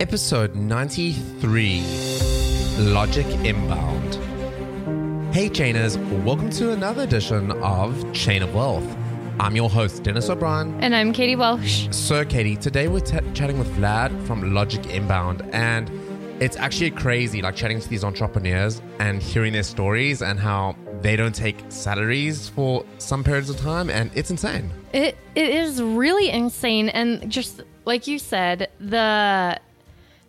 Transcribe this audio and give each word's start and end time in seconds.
Episode 0.00 0.54
93 0.54 1.84
Logic 2.78 3.26
Inbound. 3.44 4.14
Hey, 5.34 5.50
chainers, 5.50 5.98
welcome 6.24 6.48
to 6.52 6.72
another 6.72 7.02
edition 7.02 7.50
of 7.62 8.10
Chain 8.14 8.42
of 8.42 8.54
Wealth. 8.54 8.96
I'm 9.38 9.54
your 9.54 9.68
host, 9.68 10.02
Dennis 10.02 10.30
O'Brien. 10.30 10.82
And 10.82 10.96
I'm 10.96 11.12
Katie 11.12 11.36
Welsh. 11.36 11.88
So, 11.90 12.24
Katie, 12.24 12.56
today 12.56 12.88
we're 12.88 13.00
t- 13.00 13.18
chatting 13.34 13.58
with 13.58 13.68
Vlad 13.76 14.26
from 14.26 14.54
Logic 14.54 14.86
Inbound, 14.86 15.42
and 15.52 15.90
it's 16.40 16.56
actually 16.56 16.92
crazy 16.92 17.42
like 17.42 17.54
chatting 17.54 17.78
to 17.78 17.88
these 17.90 18.02
entrepreneurs 18.02 18.80
and 19.00 19.22
hearing 19.22 19.52
their 19.52 19.62
stories 19.62 20.22
and 20.22 20.40
how 20.40 20.76
they 21.02 21.14
don't 21.14 21.34
take 21.34 21.62
salaries 21.68 22.48
for 22.48 22.86
some 22.96 23.22
periods 23.22 23.50
of 23.50 23.58
time, 23.58 23.90
and 23.90 24.10
it's 24.14 24.30
insane. 24.30 24.70
It 24.94 25.18
it 25.34 25.50
is 25.50 25.82
really 25.82 26.30
insane, 26.30 26.88
and 26.88 27.30
just 27.30 27.60
like 27.84 28.06
you 28.06 28.18
said, 28.18 28.70
the 28.80 29.60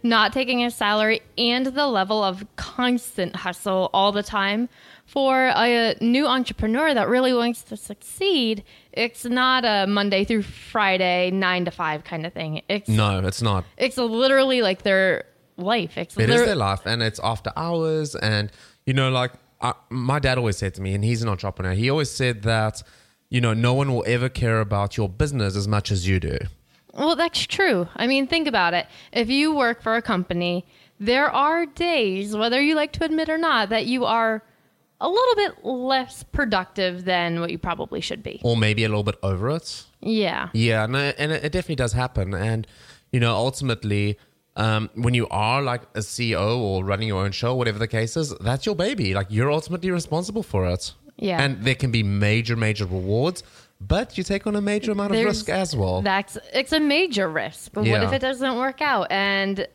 not 0.04 0.34
taking 0.34 0.64
a 0.64 0.72
salary 0.72 1.22
and 1.38 1.68
the 1.68 1.88
level 1.88 2.24
of 2.24 2.46
constant 2.56 3.36
hustle 3.36 3.90
all 3.94 4.12
the 4.12 4.24
time 4.24 4.70
for 5.06 5.48
a 5.56 5.96
new 6.00 6.26
entrepreneur 6.26 6.94
that 6.94 7.08
really 7.10 7.34
wants 7.34 7.64
to 7.64 7.76
succeed. 7.78 8.64
It's 8.94 9.26
not 9.26 9.66
a 9.66 9.86
Monday 9.88 10.24
through 10.24 10.44
Friday 10.44 11.32
nine 11.32 11.66
to 11.66 11.72
five 11.72 12.04
kind 12.04 12.26
of 12.26 12.34
thing. 12.34 12.62
It's 12.70 12.88
No, 12.88 13.20
it's 13.20 13.42
not. 13.42 13.66
it's 13.78 13.98
literally 13.98 14.62
like 14.62 14.84
their 14.84 15.26
life. 15.58 15.98
It's 15.98 16.18
It 16.18 16.30
is 16.30 16.46
their 16.46 16.56
life, 16.56 16.82
and 16.86 17.04
it's 17.04 17.20
after 17.24 17.52
hours. 17.56 18.16
And 18.16 18.52
you 18.86 18.94
know, 18.94 19.10
like 19.12 19.34
I, 19.62 19.74
my 19.90 20.20
dad 20.20 20.38
always 20.38 20.58
said 20.58 20.74
to 20.76 20.82
me, 20.82 20.94
and 20.94 21.04
he's 21.04 21.22
an 21.22 21.30
entrepreneur. 21.30 21.74
He 21.74 21.90
always 21.90 22.10
said 22.10 22.44
that 22.44 22.82
you 23.30 23.42
know 23.42 23.54
no 23.54 23.74
one 23.74 23.94
will 23.94 24.06
ever 24.08 24.30
care 24.30 24.62
about 24.62 24.98
your 24.98 25.10
business 25.10 25.56
as 25.56 25.68
much 25.68 25.92
as 25.92 26.08
you 26.08 26.20
do. 26.20 26.38
Well, 26.94 27.16
that's 27.16 27.46
true. 27.48 27.88
I 27.96 28.08
mean, 28.08 28.28
think 28.28 28.48
about 28.48 28.74
it. 28.74 28.88
If 29.14 29.30
you 29.30 29.56
work 29.56 29.82
for 29.82 29.96
a 29.96 30.02
company, 30.02 30.66
there 31.00 31.30
are 31.30 31.66
days, 31.66 32.36
whether 32.36 32.62
you 32.62 32.76
like 32.76 32.92
to 32.94 33.04
admit 33.06 33.30
or 33.30 33.38
not, 33.38 33.70
that 33.70 33.86
you 33.86 34.06
are 34.06 34.44
a 35.00 35.10
little 35.10 35.36
bit 35.36 35.66
less 35.66 36.24
productive 36.24 37.06
than 37.06 37.40
what 37.40 37.50
you 37.50 37.58
probably 37.58 38.02
should 38.02 38.22
be. 38.22 38.40
or 38.44 38.56
maybe 38.56 38.84
a 38.84 38.90
little 38.90 39.04
bit 39.04 39.16
over 39.24 39.50
it. 39.50 39.86
Yeah. 40.02 40.50
Yeah, 40.54 40.86
no, 40.86 41.00
and 41.18 41.32
it, 41.32 41.46
it 41.46 41.52
definitely 41.52 41.76
does 41.78 41.94
happen. 41.94 42.34
And 42.36 42.68
you 43.12 43.20
know, 43.20 43.36
ultimately, 43.36 44.18
um, 44.56 44.90
when 44.96 45.14
you 45.14 45.28
are 45.30 45.62
like 45.62 45.82
a 45.96 46.00
CEO 46.00 46.60
or 46.60 46.84
running 46.86 47.08
your 47.08 47.24
own 47.24 47.32
show, 47.32 47.56
whatever 47.56 47.80
the 47.80 47.88
case 47.88 48.16
is, 48.16 48.36
that's 48.40 48.66
your 48.66 48.76
baby. 48.76 49.14
Like 49.14 49.28
you're 49.30 49.52
ultimately 49.52 49.90
responsible 49.92 50.44
for 50.44 50.66
it. 50.68 50.94
Yeah. 51.18 51.40
and 51.44 51.64
there 51.64 51.76
can 51.76 51.92
be 51.92 52.02
major, 52.02 52.56
major 52.56 52.86
rewards, 52.86 53.44
but 53.88 54.18
you 54.18 54.24
take 54.24 54.46
on 54.46 54.56
a 54.56 54.62
major 54.62 54.92
amount 54.92 55.16
of 55.16 55.26
risk 55.26 55.50
as 55.50 55.76
well. 55.76 56.02
That's 56.02 56.38
it's 56.54 56.72
a 56.72 56.80
major 56.80 57.28
risk. 57.28 57.72
But 57.74 57.86
what 57.86 58.04
if 58.04 58.14
it 58.14 58.20
doesn't 58.20 58.58
work 58.58 58.82
out? 58.82 59.08
And 59.12 59.68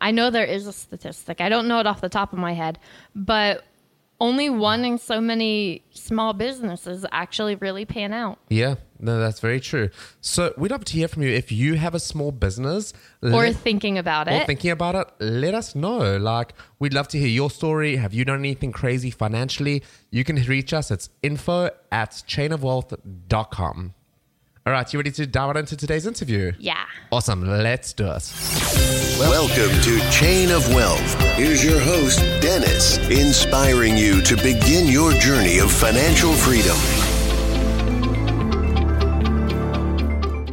I 0.00 0.10
know 0.10 0.30
there 0.30 0.44
is 0.44 0.66
a 0.66 0.72
statistic. 0.72 1.40
I 1.40 1.48
don't 1.48 1.66
know 1.66 1.80
it 1.80 1.86
off 1.86 2.00
the 2.00 2.08
top 2.08 2.32
of 2.32 2.38
my 2.38 2.52
head, 2.52 2.78
but 3.14 3.64
only 4.28 4.48
one 4.70 4.80
in 4.90 4.96
so 4.98 5.16
many 5.20 5.82
small 5.90 6.32
businesses 6.32 6.98
actually 7.22 7.54
really 7.66 7.84
pan 7.94 8.12
out. 8.22 8.36
yeah, 8.60 8.74
no, 9.08 9.18
that's 9.24 9.40
very 9.48 9.60
true. 9.70 9.86
So 10.32 10.40
we'd 10.60 10.70
love 10.74 10.84
to 10.90 10.94
hear 10.98 11.08
from 11.12 11.22
you 11.24 11.30
if 11.42 11.48
you 11.62 11.70
have 11.84 11.94
a 11.94 12.00
small 12.00 12.32
business 12.46 12.92
Or 13.22 13.30
let- 13.30 13.56
thinking 13.56 13.96
about 14.04 14.24
or 14.28 14.32
it. 14.40 14.46
thinking 14.46 14.70
about 14.78 14.94
it, 15.00 15.06
let 15.20 15.54
us 15.54 15.74
know. 15.74 16.16
Like, 16.32 16.54
we'd 16.80 16.94
love 16.94 17.08
to 17.08 17.18
hear 17.18 17.28
your 17.40 17.50
story. 17.60 17.96
Have 18.04 18.12
you 18.14 18.24
done 18.24 18.38
anything 18.48 18.72
crazy 18.72 19.10
financially? 19.10 19.82
You 20.10 20.22
can 20.28 20.36
reach 20.54 20.72
us. 20.72 20.90
It's 20.90 21.08
info 21.22 21.58
at 22.02 22.10
chainofwealth.com. 22.32 23.94
All 24.66 24.72
right, 24.72 24.90
you 24.90 24.98
ready 24.98 25.10
to 25.10 25.26
dive 25.26 25.48
right 25.48 25.56
into 25.58 25.76
today's 25.76 26.06
interview? 26.06 26.52
yeah. 26.58 26.86
Awesome. 27.12 27.42
Let's 27.46 27.92
do 27.92 28.06
it. 28.06 28.32
Welcome 29.18 29.78
to 29.82 30.10
Chain 30.10 30.50
of 30.50 30.66
Wealth. 30.74 31.20
Here's 31.36 31.62
your 31.62 31.78
host, 31.78 32.18
Dennis, 32.40 32.96
inspiring 33.10 33.96
you 33.98 34.22
to 34.22 34.36
begin 34.36 34.86
your 34.86 35.12
journey 35.12 35.58
of 35.58 35.70
financial 35.70 36.32
freedom. 36.32 36.74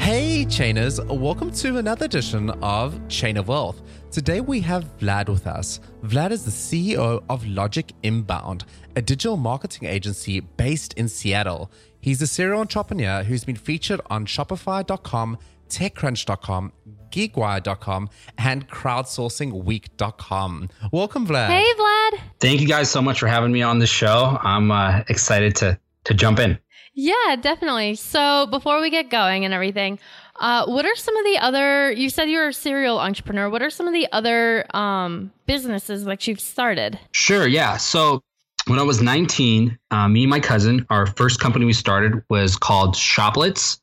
Hey, 0.02 0.46
Chainers, 0.46 1.00
welcome 1.08 1.50
to 1.52 1.78
another 1.78 2.06
edition 2.06 2.50
of 2.62 3.00
Chain 3.08 3.38
of 3.38 3.48
Wealth. 3.48 3.82
Today 4.12 4.42
we 4.42 4.60
have 4.60 4.98
Vlad 5.00 5.30
with 5.30 5.48
us. 5.48 5.80
Vlad 6.04 6.32
is 6.32 6.44
the 6.44 6.52
CEO 6.52 7.24
of 7.30 7.48
Logic 7.48 7.90
Inbound, 8.04 8.66
a 8.98 9.02
digital 9.02 9.38
marketing 9.38 9.88
agency 9.88 10.42
based 10.42 10.94
in 10.96 11.08
Seattle. 11.08 11.72
He's 12.02 12.22
a 12.22 12.28
serial 12.28 12.60
entrepreneur 12.60 13.24
who's 13.24 13.46
been 13.46 13.56
featured 13.56 14.02
on 14.10 14.26
Shopify.com, 14.26 15.38
TechCrunch.com, 15.70 16.74
GeekWire.com, 17.12 18.10
and 18.38 18.68
CrowdSourcingWeek.com. 18.68 20.70
Welcome, 20.92 21.28
Vlad. 21.28 21.48
Hey, 21.48 21.66
Vlad. 21.78 22.20
Thank 22.40 22.62
you 22.62 22.68
guys 22.68 22.90
so 22.90 23.02
much 23.02 23.20
for 23.20 23.28
having 23.28 23.52
me 23.52 23.62
on 23.62 23.80
the 23.80 23.88
show. 23.88 24.38
I'm 24.42 24.72
uh, 24.72 25.04
excited 25.08 25.56
to 25.58 25.80
to 26.06 26.16
jump 26.16 26.40
in. 26.40 26.58
Yeah, 26.94 27.36
definitely. 27.40 27.96
So 27.96 28.48
before 28.48 28.82
we 28.82 28.90
get 28.90 29.10
going 29.10 29.46
and 29.46 29.54
everything, 29.54 30.00
uh, 30.40 30.66
what 30.66 30.86
are 30.86 30.96
some 30.96 31.16
of 31.16 31.26
the 31.26 31.38
other? 31.38 31.92
You 31.92 32.10
said 32.10 32.30
you're 32.30 32.50
a 32.50 32.54
serial 32.54 33.00
entrepreneur. 33.00 33.50
What 33.50 33.62
are 33.62 33.70
some 33.70 33.88
of 33.88 33.94
the 33.94 34.08
other 34.12 34.66
um, 34.76 35.32
businesses 35.46 36.04
that 36.06 36.28
you've 36.28 36.42
started? 36.42 37.00
Sure, 37.12 37.48
yeah. 37.48 37.78
So 37.78 38.24
when 38.68 38.80
I 38.80 38.84
was 38.84 39.02
19, 39.02 39.78
uh, 39.90 40.08
me 40.08 40.24
and 40.24 40.30
my 40.30 40.40
cousin, 40.40 40.86
our 40.90 41.06
first 41.06 41.40
company 41.40 41.66
we 41.66 41.74
started 41.74 42.24
was 42.30 42.56
called 42.56 42.96
Shoplets. 42.96 43.80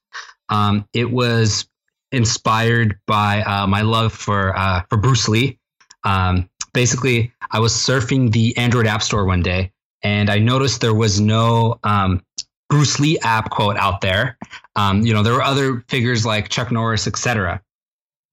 Um, 0.48 0.86
it 0.92 1.10
was 1.10 1.68
inspired 2.12 2.98
by 3.06 3.42
uh, 3.42 3.66
my 3.66 3.82
love 3.82 4.12
for 4.12 4.56
uh, 4.56 4.82
for 4.88 4.96
Bruce 4.96 5.28
Lee. 5.28 5.58
Um, 6.04 6.48
basically, 6.72 7.32
I 7.50 7.60
was 7.60 7.72
surfing 7.72 8.32
the 8.32 8.56
Android 8.56 8.86
App 8.86 9.02
Store 9.02 9.24
one 9.24 9.42
day, 9.42 9.72
and 10.02 10.30
I 10.30 10.38
noticed 10.38 10.80
there 10.80 10.94
was 10.94 11.20
no 11.20 11.78
um, 11.84 12.22
Bruce 12.68 13.00
Lee 13.00 13.18
app 13.20 13.50
quote 13.50 13.76
out 13.76 14.00
there. 14.00 14.38
Um, 14.76 15.02
you 15.02 15.12
know, 15.12 15.22
there 15.22 15.34
were 15.34 15.42
other 15.42 15.84
figures 15.88 16.24
like 16.24 16.48
Chuck 16.48 16.70
Norris, 16.70 17.06
etc. 17.06 17.62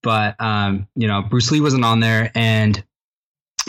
But 0.03 0.39
um, 0.39 0.87
you 0.95 1.07
know, 1.07 1.23
Bruce 1.23 1.51
Lee 1.51 1.61
wasn't 1.61 1.83
on 1.83 1.99
there, 1.99 2.31
and 2.35 2.83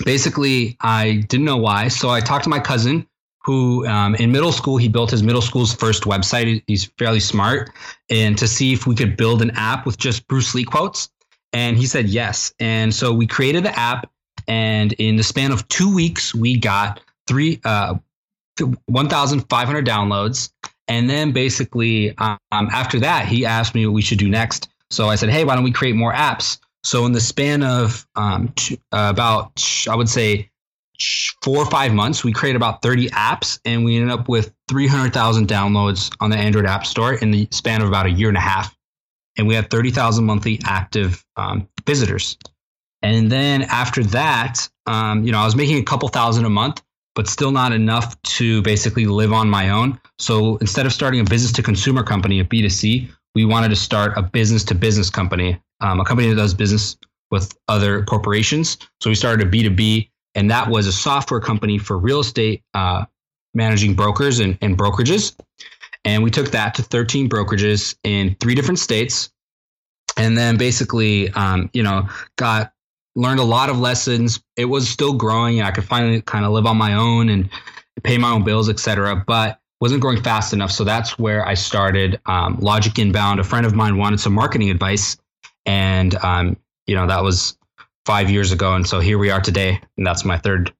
basically, 0.04 0.76
I 0.80 1.24
didn't 1.28 1.46
know 1.46 1.56
why. 1.56 1.88
So 1.88 2.10
I 2.10 2.20
talked 2.20 2.44
to 2.44 2.50
my 2.50 2.60
cousin, 2.60 3.06
who 3.40 3.86
um, 3.86 4.16
in 4.16 4.32
middle 4.32 4.52
school 4.52 4.76
he 4.76 4.88
built 4.88 5.10
his 5.10 5.22
middle 5.22 5.42
school's 5.42 5.72
first 5.72 6.02
website. 6.02 6.62
He's 6.66 6.86
fairly 6.98 7.20
smart, 7.20 7.70
and 8.10 8.36
to 8.38 8.48
see 8.48 8.72
if 8.72 8.86
we 8.86 8.94
could 8.94 9.16
build 9.16 9.40
an 9.40 9.52
app 9.54 9.86
with 9.86 9.98
just 9.98 10.26
Bruce 10.26 10.54
Lee 10.54 10.64
quotes. 10.64 11.08
And 11.52 11.76
he 11.76 11.86
said 11.86 12.08
yes. 12.08 12.52
And 12.58 12.94
so 12.94 13.14
we 13.14 13.26
created 13.26 13.64
the 13.64 13.78
app. 13.78 14.10
And 14.48 14.92
in 14.94 15.16
the 15.16 15.22
span 15.22 15.52
of 15.52 15.66
two 15.68 15.92
weeks, 15.92 16.34
we 16.34 16.58
got 16.58 17.00
three, 17.26 17.60
uh, 17.64 17.94
1,500 18.86 19.86
downloads. 19.86 20.50
And 20.88 21.08
then 21.08 21.32
basically, 21.32 22.16
um, 22.18 22.38
after 22.52 23.00
that, 23.00 23.26
he 23.26 23.46
asked 23.46 23.74
me 23.74 23.86
what 23.86 23.94
we 23.94 24.02
should 24.02 24.18
do 24.18 24.28
next. 24.28 24.68
So 24.90 25.08
I 25.08 25.16
said, 25.16 25.30
hey, 25.30 25.44
why 25.44 25.54
don't 25.54 25.64
we 25.64 25.72
create 25.72 25.96
more 25.96 26.12
apps? 26.12 26.58
So 26.86 27.04
in 27.04 27.10
the 27.10 27.20
span 27.20 27.64
of 27.64 28.06
um, 28.14 28.52
two, 28.54 28.76
uh, 28.92 29.08
about, 29.10 29.60
I 29.90 29.96
would 29.96 30.08
say, 30.08 30.48
four 31.42 31.58
or 31.58 31.66
five 31.66 31.92
months, 31.92 32.22
we 32.22 32.32
created 32.32 32.54
about 32.54 32.80
30 32.80 33.08
apps, 33.08 33.58
and 33.64 33.84
we 33.84 33.96
ended 33.96 34.12
up 34.12 34.28
with 34.28 34.54
300,000 34.68 35.48
downloads 35.48 36.16
on 36.20 36.30
the 36.30 36.36
Android 36.36 36.64
App 36.64 36.86
Store 36.86 37.14
in 37.14 37.32
the 37.32 37.48
span 37.50 37.82
of 37.82 37.88
about 37.88 38.06
a 38.06 38.10
year 38.10 38.28
and 38.28 38.36
a 38.36 38.40
half. 38.40 38.72
And 39.36 39.48
we 39.48 39.54
had 39.56 39.68
30,000 39.68 40.24
monthly 40.24 40.60
active 40.64 41.26
um, 41.36 41.68
visitors. 41.84 42.38
And 43.02 43.32
then 43.32 43.62
after 43.62 44.04
that, 44.04 44.68
um, 44.86 45.24
you 45.24 45.32
know, 45.32 45.40
I 45.40 45.44
was 45.44 45.56
making 45.56 45.78
a 45.78 45.84
couple 45.84 46.08
thousand 46.08 46.44
a 46.44 46.50
month, 46.50 46.84
but 47.16 47.26
still 47.26 47.50
not 47.50 47.72
enough 47.72 48.20
to 48.38 48.62
basically 48.62 49.06
live 49.06 49.32
on 49.32 49.50
my 49.50 49.70
own. 49.70 50.00
So 50.20 50.56
instead 50.58 50.86
of 50.86 50.92
starting 50.92 51.18
a 51.18 51.24
business 51.24 51.50
to 51.54 51.64
consumer 51.64 52.04
company, 52.04 52.38
a 52.38 52.44
B2C, 52.44 53.10
we 53.34 53.44
wanted 53.44 53.70
to 53.70 53.76
start 53.76 54.12
a 54.16 54.22
business 54.22 54.62
to 54.64 54.74
business 54.76 55.10
company, 55.10 55.60
um, 55.80 56.00
a 56.00 56.04
company 56.04 56.28
that 56.28 56.36
does 56.36 56.54
business 56.54 56.96
with 57.30 57.56
other 57.68 58.04
corporations. 58.04 58.78
So 59.00 59.10
we 59.10 59.16
started 59.16 59.46
a 59.46 59.50
B2B, 59.50 60.10
and 60.34 60.50
that 60.50 60.68
was 60.68 60.86
a 60.86 60.92
software 60.92 61.40
company 61.40 61.78
for 61.78 61.98
real 61.98 62.20
estate 62.20 62.62
uh, 62.74 63.04
managing 63.54 63.94
brokers 63.94 64.38
and, 64.38 64.56
and 64.60 64.76
brokerages. 64.76 65.34
And 66.04 66.22
we 66.22 66.30
took 66.30 66.52
that 66.52 66.74
to 66.74 66.82
13 66.82 67.28
brokerages 67.28 67.96
in 68.04 68.36
three 68.40 68.54
different 68.54 68.78
states. 68.78 69.30
And 70.16 70.38
then 70.38 70.56
basically, 70.56 71.30
um, 71.32 71.68
you 71.72 71.82
know, 71.82 72.08
got 72.36 72.72
learned 73.16 73.40
a 73.40 73.44
lot 73.44 73.70
of 73.70 73.80
lessons. 73.80 74.40
It 74.56 74.66
was 74.66 74.88
still 74.88 75.14
growing. 75.14 75.62
I 75.62 75.72
could 75.72 75.84
finally 75.84 76.22
kind 76.22 76.44
of 76.44 76.52
live 76.52 76.66
on 76.66 76.76
my 76.76 76.94
own 76.94 77.28
and 77.28 77.48
pay 78.04 78.18
my 78.18 78.30
own 78.30 78.44
bills, 78.44 78.68
etc. 78.68 79.24
But 79.26 79.58
wasn't 79.80 80.00
growing 80.00 80.22
fast 80.22 80.52
enough. 80.52 80.70
So 80.70 80.84
that's 80.84 81.18
where 81.18 81.46
I 81.46 81.54
started 81.54 82.20
um, 82.26 82.58
Logic 82.60 82.98
Inbound. 82.98 83.40
A 83.40 83.44
friend 83.44 83.66
of 83.66 83.74
mine 83.74 83.98
wanted 83.98 84.20
some 84.20 84.32
marketing 84.32 84.70
advice, 84.70 85.16
and 85.66 86.14
um, 86.16 86.56
you 86.86 86.94
know 86.94 87.06
that 87.06 87.22
was 87.22 87.58
five 88.06 88.30
years 88.30 88.52
ago. 88.52 88.74
And 88.74 88.86
so 88.86 89.00
here 89.00 89.18
we 89.18 89.30
are 89.30 89.40
today, 89.40 89.80
and 89.96 90.06
that's 90.06 90.24
my 90.24 90.38
third 90.38 90.72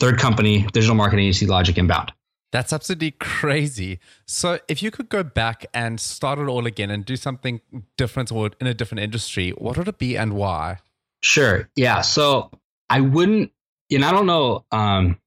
third 0.00 0.18
company, 0.18 0.62
digital 0.72 0.94
marketing 0.94 1.26
agency, 1.26 1.46
Logic 1.46 1.76
Inbound. 1.76 2.12
That's 2.50 2.72
absolutely 2.72 3.10
crazy. 3.10 3.98
So, 4.26 4.58
if 4.68 4.82
you 4.82 4.90
could 4.90 5.10
go 5.10 5.22
back 5.22 5.66
and 5.74 6.00
start 6.00 6.38
it 6.38 6.46
all 6.46 6.66
again 6.66 6.90
and 6.90 7.04
do 7.04 7.16
something 7.16 7.60
different 7.98 8.32
or 8.32 8.50
in 8.58 8.66
a 8.66 8.72
different 8.72 9.02
industry, 9.02 9.50
what 9.50 9.76
would 9.76 9.88
it 9.88 9.98
be 9.98 10.16
and 10.16 10.32
why? 10.32 10.78
Sure. 11.20 11.68
Yeah. 11.76 12.00
So, 12.00 12.50
I 12.88 13.00
wouldn't, 13.00 13.52
you 13.90 13.98
know, 13.98 14.08
I 14.08 14.12
don't 14.12 14.26
know. 14.26 14.64
Um, 14.72 15.18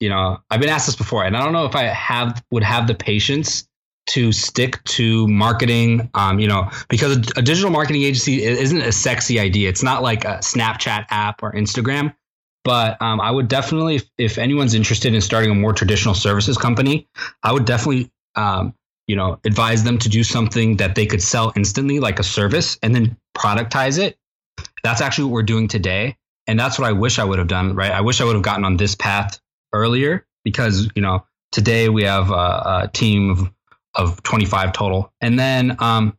you 0.00 0.08
know, 0.08 0.38
I've 0.50 0.60
been 0.60 0.68
asked 0.68 0.86
this 0.86 0.96
before, 0.96 1.24
and 1.24 1.36
I 1.36 1.44
don't 1.44 1.52
know 1.52 1.64
if 1.64 1.76
I 1.76 1.84
have 1.84 2.42
would 2.50 2.64
have 2.64 2.88
the 2.88 2.94
patience 2.94 3.68
to 4.06 4.32
stick 4.32 4.82
to 4.84 5.26
marketing. 5.28 6.10
Um, 6.14 6.38
you 6.38 6.48
know, 6.48 6.70
because 6.88 7.16
a, 7.16 7.20
a 7.38 7.42
digital 7.42 7.70
marketing 7.70 8.02
agency 8.02 8.42
isn't 8.42 8.80
a 8.80 8.92
sexy 8.92 9.40
idea. 9.40 9.68
It's 9.68 9.82
not 9.82 10.02
like 10.02 10.24
a 10.24 10.38
Snapchat 10.38 11.06
app 11.10 11.42
or 11.42 11.52
Instagram. 11.52 12.14
But 12.64 13.00
um, 13.02 13.20
I 13.20 13.30
would 13.30 13.48
definitely, 13.48 13.96
if, 13.96 14.10
if, 14.16 14.38
anyone's 14.38 14.72
interested 14.72 15.14
in 15.14 15.20
starting 15.20 15.50
a 15.50 15.54
more 15.54 15.74
traditional 15.74 16.14
services 16.14 16.56
company, 16.56 17.06
I 17.42 17.52
would 17.52 17.66
definitely, 17.66 18.10
um, 18.36 18.74
you 19.06 19.16
know, 19.16 19.38
advise 19.44 19.84
them 19.84 19.98
to 19.98 20.08
do 20.08 20.24
something 20.24 20.78
that 20.78 20.94
they 20.94 21.04
could 21.04 21.22
sell 21.22 21.52
instantly, 21.56 22.00
like 22.00 22.18
a 22.18 22.22
service, 22.22 22.78
and 22.82 22.94
then 22.94 23.18
productize 23.36 23.98
it. 23.98 24.18
That's 24.82 25.02
actually 25.02 25.24
what 25.24 25.32
we're 25.34 25.42
doing 25.42 25.68
today, 25.68 26.16
and 26.46 26.58
that's 26.58 26.78
what 26.78 26.88
I 26.88 26.92
wish 26.92 27.18
I 27.18 27.24
would 27.24 27.38
have 27.38 27.48
done. 27.48 27.74
Right? 27.74 27.90
I 27.90 28.00
wish 28.00 28.22
I 28.22 28.24
would 28.24 28.34
have 28.34 28.42
gotten 28.42 28.64
on 28.64 28.78
this 28.78 28.94
path 28.94 29.38
earlier 29.74 30.26
because 30.42 30.88
you 30.94 31.02
know 31.02 31.26
today 31.52 31.90
we 31.90 32.04
have 32.04 32.30
a, 32.30 32.34
a 32.84 32.90
team 32.92 33.30
of, 33.30 33.50
of 33.94 34.22
25 34.22 34.72
total, 34.72 35.12
and 35.20 35.38
then 35.38 35.76
um, 35.80 36.16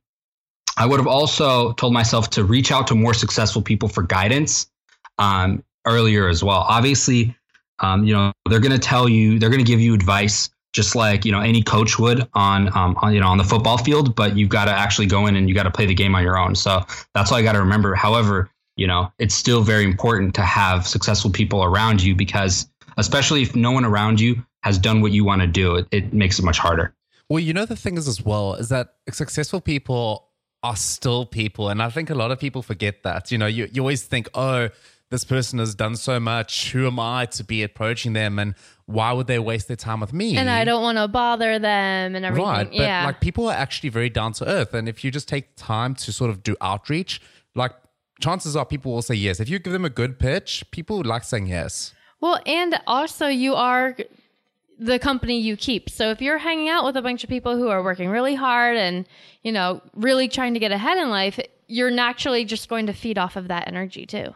I 0.77 0.86
would 0.86 1.00
have 1.00 1.07
also 1.07 1.74
told 1.74 1.94
myself 1.94 2.30
to 2.31 2.44
reach 2.44 2.72
out 2.72 2.88
to 2.88 2.95
more 2.95 3.13
successful 3.13 3.62
people 3.62 3.89
for 3.89 4.04
guidance. 4.04 4.69
Um, 5.18 5.63
earlier 5.86 6.27
as 6.27 6.44
well. 6.44 6.66
Obviously, 6.68 7.36
um, 7.80 8.04
you 8.04 8.13
know 8.13 8.31
they're 8.50 8.60
going 8.60 8.72
to 8.72 8.80
tell 8.80 9.07
you, 9.07 9.39
they're 9.39 9.50
going 9.50 9.63
to 9.63 9.69
give 9.69 9.80
you 9.80 9.94
advice, 9.94 10.50
just 10.74 10.95
like 10.95 11.25
you 11.25 11.31
know 11.31 11.39
any 11.39 11.62
coach 11.62 11.98
would 12.00 12.27
on, 12.33 12.75
um, 12.75 12.98
on 13.01 13.13
you 13.13 13.19
know 13.19 13.27
on 13.27 13.38
the 13.38 13.44
football 13.44 13.77
field. 13.77 14.16
But 14.16 14.36
you've 14.36 14.50
got 14.50 14.66
to 14.66 14.72
actually 14.72 15.07
go 15.07 15.27
in 15.27 15.36
and 15.36 15.48
you 15.48 15.56
got 15.56 15.63
to 15.63 15.72
play 15.72 15.86
the 15.86 15.94
game 15.94 16.16
on 16.16 16.24
your 16.24 16.38
own. 16.38 16.56
So 16.56 16.81
that's 17.13 17.31
all 17.31 17.38
I 17.38 17.44
got 17.44 17.54
to 17.54 17.60
remember. 17.60 17.95
However, 17.95 18.50
you 18.75 18.88
know 18.88 19.12
it's 19.19 19.36
still 19.36 19.62
very 19.62 19.83
important 19.83 20.36
to 20.36 20.42
have 20.42 20.88
successful 20.88 21.31
people 21.31 21.63
around 21.63 22.01
you 22.01 22.16
because 22.16 22.69
especially 22.98 23.42
if 23.42 23.56
no 23.56 23.72
one 23.72 23.86
around 23.86 24.19
you 24.19 24.45
has 24.63 24.77
done 24.80 25.01
what 25.01 25.12
you 25.12 25.24
want 25.24 25.42
to 25.42 25.48
do, 25.48 25.75
it, 25.75 25.88
it 25.92 26.13
makes 26.13 26.39
it 26.39 26.45
much 26.45 26.57
harder. 26.57 26.94
Well, 27.30 27.39
you 27.39 27.54
know 27.54 27.66
the 27.66 27.75
thing 27.75 27.98
is 27.98 28.07
as 28.07 28.22
well 28.22 28.54
is 28.56 28.69
that 28.69 28.95
successful 29.12 29.62
people 29.62 30.30
are 30.63 30.75
still 30.75 31.25
people, 31.25 31.69
and 31.69 31.81
I 31.81 31.89
think 31.89 32.10
a 32.10 32.16
lot 32.16 32.31
of 32.31 32.39
people 32.39 32.62
forget 32.62 33.04
that. 33.04 33.31
You 33.31 33.38
know, 33.38 33.48
you 33.48 33.68
you 33.72 33.81
always 33.81 34.04
think, 34.04 34.30
oh 34.33 34.69
this 35.12 35.24
person 35.24 35.60
has 35.60 35.75
done 35.75 35.95
so 35.95 36.19
much. 36.19 36.72
Who 36.72 36.88
am 36.88 37.00
I 37.00 37.25
to 37.27 37.44
be 37.44 37.63
approaching 37.63 38.13
them? 38.13 38.39
And 38.39 38.56
why 38.86 39.12
would 39.13 39.27
they 39.27 39.39
waste 39.39 39.68
their 39.68 39.77
time 39.77 40.00
with 40.00 40.13
me? 40.13 40.36
And 40.36 40.50
I 40.50 40.63
don't 40.63 40.81
want 40.81 40.98
to 40.98 41.07
bother 41.07 41.60
them 41.60 42.16
and 42.16 42.25
everything. 42.25 42.48
Right. 42.48 42.68
But 42.68 42.74
yeah. 42.74 43.06
like 43.06 43.22
people 43.22 43.48
are 43.48 43.54
actually 43.56 43.89
very 43.89 44.10
down 44.10 44.33
to 44.33 44.48
earth. 44.48 44.74
And 44.74 44.89
if 44.89 45.04
you 45.04 45.12
just 45.12 45.27
take 45.27 45.56
time 45.56 45.95
to 45.95 46.12
sort 46.12 46.31
of 46.31 46.44
do 46.44 46.56
outreach, 46.60 47.22
like 47.54 47.72
chances 48.19 48.56
are 48.56 48.66
people 48.66 48.94
will 48.94 49.01
say 49.01 49.16
yes. 49.16 49.39
If 49.39 49.48
you 49.48 49.60
give 49.60 49.74
them 49.74 49.86
a 49.86 49.89
good 49.89 50.19
pitch, 50.19 50.66
people 50.72 51.04
like 51.04 51.24
saying 51.24 51.48
yes. 51.48 51.94
Well, 52.19 52.39
and 52.45 52.80
also 52.88 53.27
you 53.27 53.54
are 53.54 53.95
the 54.77 55.00
company 55.00 55.39
you 55.39 55.56
keep. 55.57 55.89
So 55.89 56.12
if 56.12 56.22
you're 56.22 56.38
hanging 56.38 56.69
out 56.69 56.86
with 56.86 56.98
a 56.98 57.01
bunch 57.01 57.24
of 57.24 57.30
people 57.30 57.57
who 57.57 57.69
are 57.69 57.83
working 57.83 58.10
really 58.10 58.36
hard 58.36 58.77
and, 58.77 59.07
you 59.42 59.51
know, 59.51 59.81
really 59.95 60.27
trying 60.27 60.54
to 60.54 60.60
get 60.60 60.72
ahead 60.72 60.98
in 60.98 61.10
life, 61.10 61.39
you're 61.68 61.92
naturally 61.92 62.45
just 62.45 62.69
going 62.69 62.88
to 62.88 62.94
feed 62.94 63.18
off 63.18 63.36
of 63.36 63.48
that 63.48 63.68
energy 63.68 64.06
too 64.06 64.33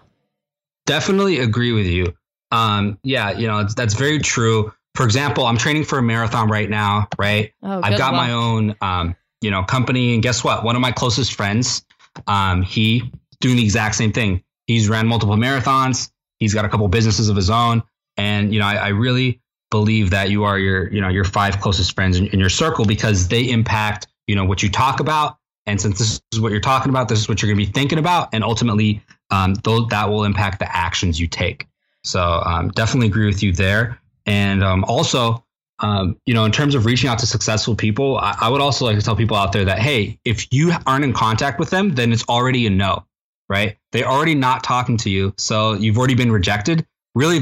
definitely 0.90 1.38
agree 1.40 1.72
with 1.72 1.86
you. 1.86 2.12
Um, 2.52 2.98
yeah, 3.04 3.38
you 3.38 3.46
know, 3.46 3.64
that's 3.64 3.94
very 3.94 4.18
true. 4.18 4.74
For 4.96 5.06
example, 5.06 5.46
I'm 5.46 5.56
training 5.56 5.84
for 5.84 6.00
a 6.00 6.02
marathon 6.02 6.50
right 6.50 6.68
now, 6.68 7.08
right? 7.20 7.54
Oh, 7.62 7.80
I've 7.84 7.98
got 7.98 8.14
luck. 8.14 8.28
my 8.28 8.32
own, 8.32 8.76
um, 8.82 9.16
you 9.40 9.52
know, 9.52 9.62
company. 9.64 10.16
And 10.16 10.24
guess 10.24 10.44
what? 10.44 10.64
One 10.64 10.76
of 10.76 10.82
my 10.82 10.92
closest 10.92 11.36
friends, 11.36 11.86
um, 12.26 12.64
he 12.64 13.12
doing 13.40 13.56
the 13.56 13.64
exact 13.64 13.96
same 13.96 14.12
thing. 14.12 14.44
He's 14.66 14.90
ran 14.90 15.06
multiple 15.06 15.36
marathons. 15.36 16.10
He's 16.40 16.56
got 16.56 16.66
a 16.66 16.70
couple 16.70 16.88
businesses 16.88 17.30
of 17.30 17.36
his 17.36 17.52
own. 17.52 17.84
And, 18.18 18.52
you 18.52 18.60
know, 18.60 18.66
I, 18.66 18.76
I 18.76 18.88
really 18.90 19.42
believe 19.72 20.10
that 20.10 20.30
you 20.30 20.44
are 20.44 20.58
your, 20.58 20.92
you 20.92 21.02
know, 21.02 21.10
your 21.10 21.24
five 21.24 21.60
closest 21.62 21.96
friends 21.96 22.18
in, 22.18 22.28
in 22.28 22.40
your 22.40 22.50
circle 22.50 22.86
because 22.86 23.28
they 23.28 23.50
impact, 23.50 24.08
you 24.28 24.36
know, 24.36 24.46
what 24.46 24.64
you 24.64 24.70
talk 24.70 25.00
about. 25.00 25.38
And 25.66 25.80
since 25.80 26.00
this 26.00 26.22
is 26.32 26.40
what 26.40 26.52
you're 26.52 26.62
talking 26.62 26.90
about, 26.90 27.10
this 27.10 27.20
is 27.20 27.30
what 27.30 27.42
you're 27.42 27.54
going 27.54 27.64
to 27.64 27.68
be 27.68 27.72
thinking 27.72 28.00
about. 28.00 28.30
And 28.34 28.44
ultimately, 28.44 29.04
um, 29.30 29.54
that 29.54 30.06
will 30.10 30.24
impact 30.24 30.60
the 30.60 30.76
actions 30.76 31.20
you 31.20 31.28
take. 31.28 31.68
So 32.04 32.22
um, 32.22 32.70
definitely 32.70 33.08
agree 33.08 33.28
with 33.28 33.44
you 33.44 33.52
there. 33.52 34.00
And 34.26 34.64
um, 34.64 34.84
also, 34.86 35.44
um, 35.80 36.18
you 36.26 36.34
know, 36.34 36.46
in 36.46 36.52
terms 36.52 36.76
of 36.76 36.86
reaching 36.86 37.10
out 37.10 37.20
to 37.20 37.26
successful 37.26 37.76
people, 37.76 38.18
I, 38.18 38.36
I, 38.42 38.50
would 38.50 38.62
also 38.62 38.86
like 38.86 38.98
to 38.98 39.02
tell 39.02 39.16
people 39.16 39.38
out 39.38 39.54
there 39.54 39.66
that 39.66 39.80
hey, 39.80 40.20
if 40.26 40.52
you 40.52 40.74
aren't 40.86 41.06
in 41.06 41.14
contact 41.14 41.60
with 41.60 41.70
them, 41.70 41.96
then 41.96 42.12
it's 42.12 42.24
already 42.28 42.68
a 42.68 42.70
no, 42.70 43.06
right? 43.48 43.78
They're 43.92 44.08
already 44.08 44.36
not 44.36 44.64
talking 44.64 44.98
to 44.98 45.10
you, 45.10 45.34
so 45.38 45.74
you've 45.74 45.98
already 45.98 46.16
been 46.16 46.32
rejected. 46.32 46.86
Really, 47.16 47.40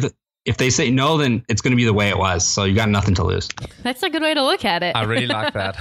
if 0.47 0.55
they 0.55 0.69
say 0.69 0.89
no, 0.89 1.17
then 1.17 1.43
it's 1.49 1.61
going 1.61 1.73
to 1.73 1.75
be 1.75 1.83
the 1.83 1.93
way 1.93 2.07
it 2.07 2.17
was. 2.17 2.47
So 2.47 2.63
you 2.63 2.73
got 2.73 2.87
nothing 2.87 3.13
to 3.15 3.23
lose. 3.23 3.49
That's 3.83 4.01
a 4.01 4.09
good 4.09 4.21
way 4.21 4.33
to 4.33 4.41
look 4.41 4.63
at 4.63 4.81
it. 4.81 4.95
I 4.95 5.03
really 5.03 5.27
like 5.27 5.53
that. 5.53 5.77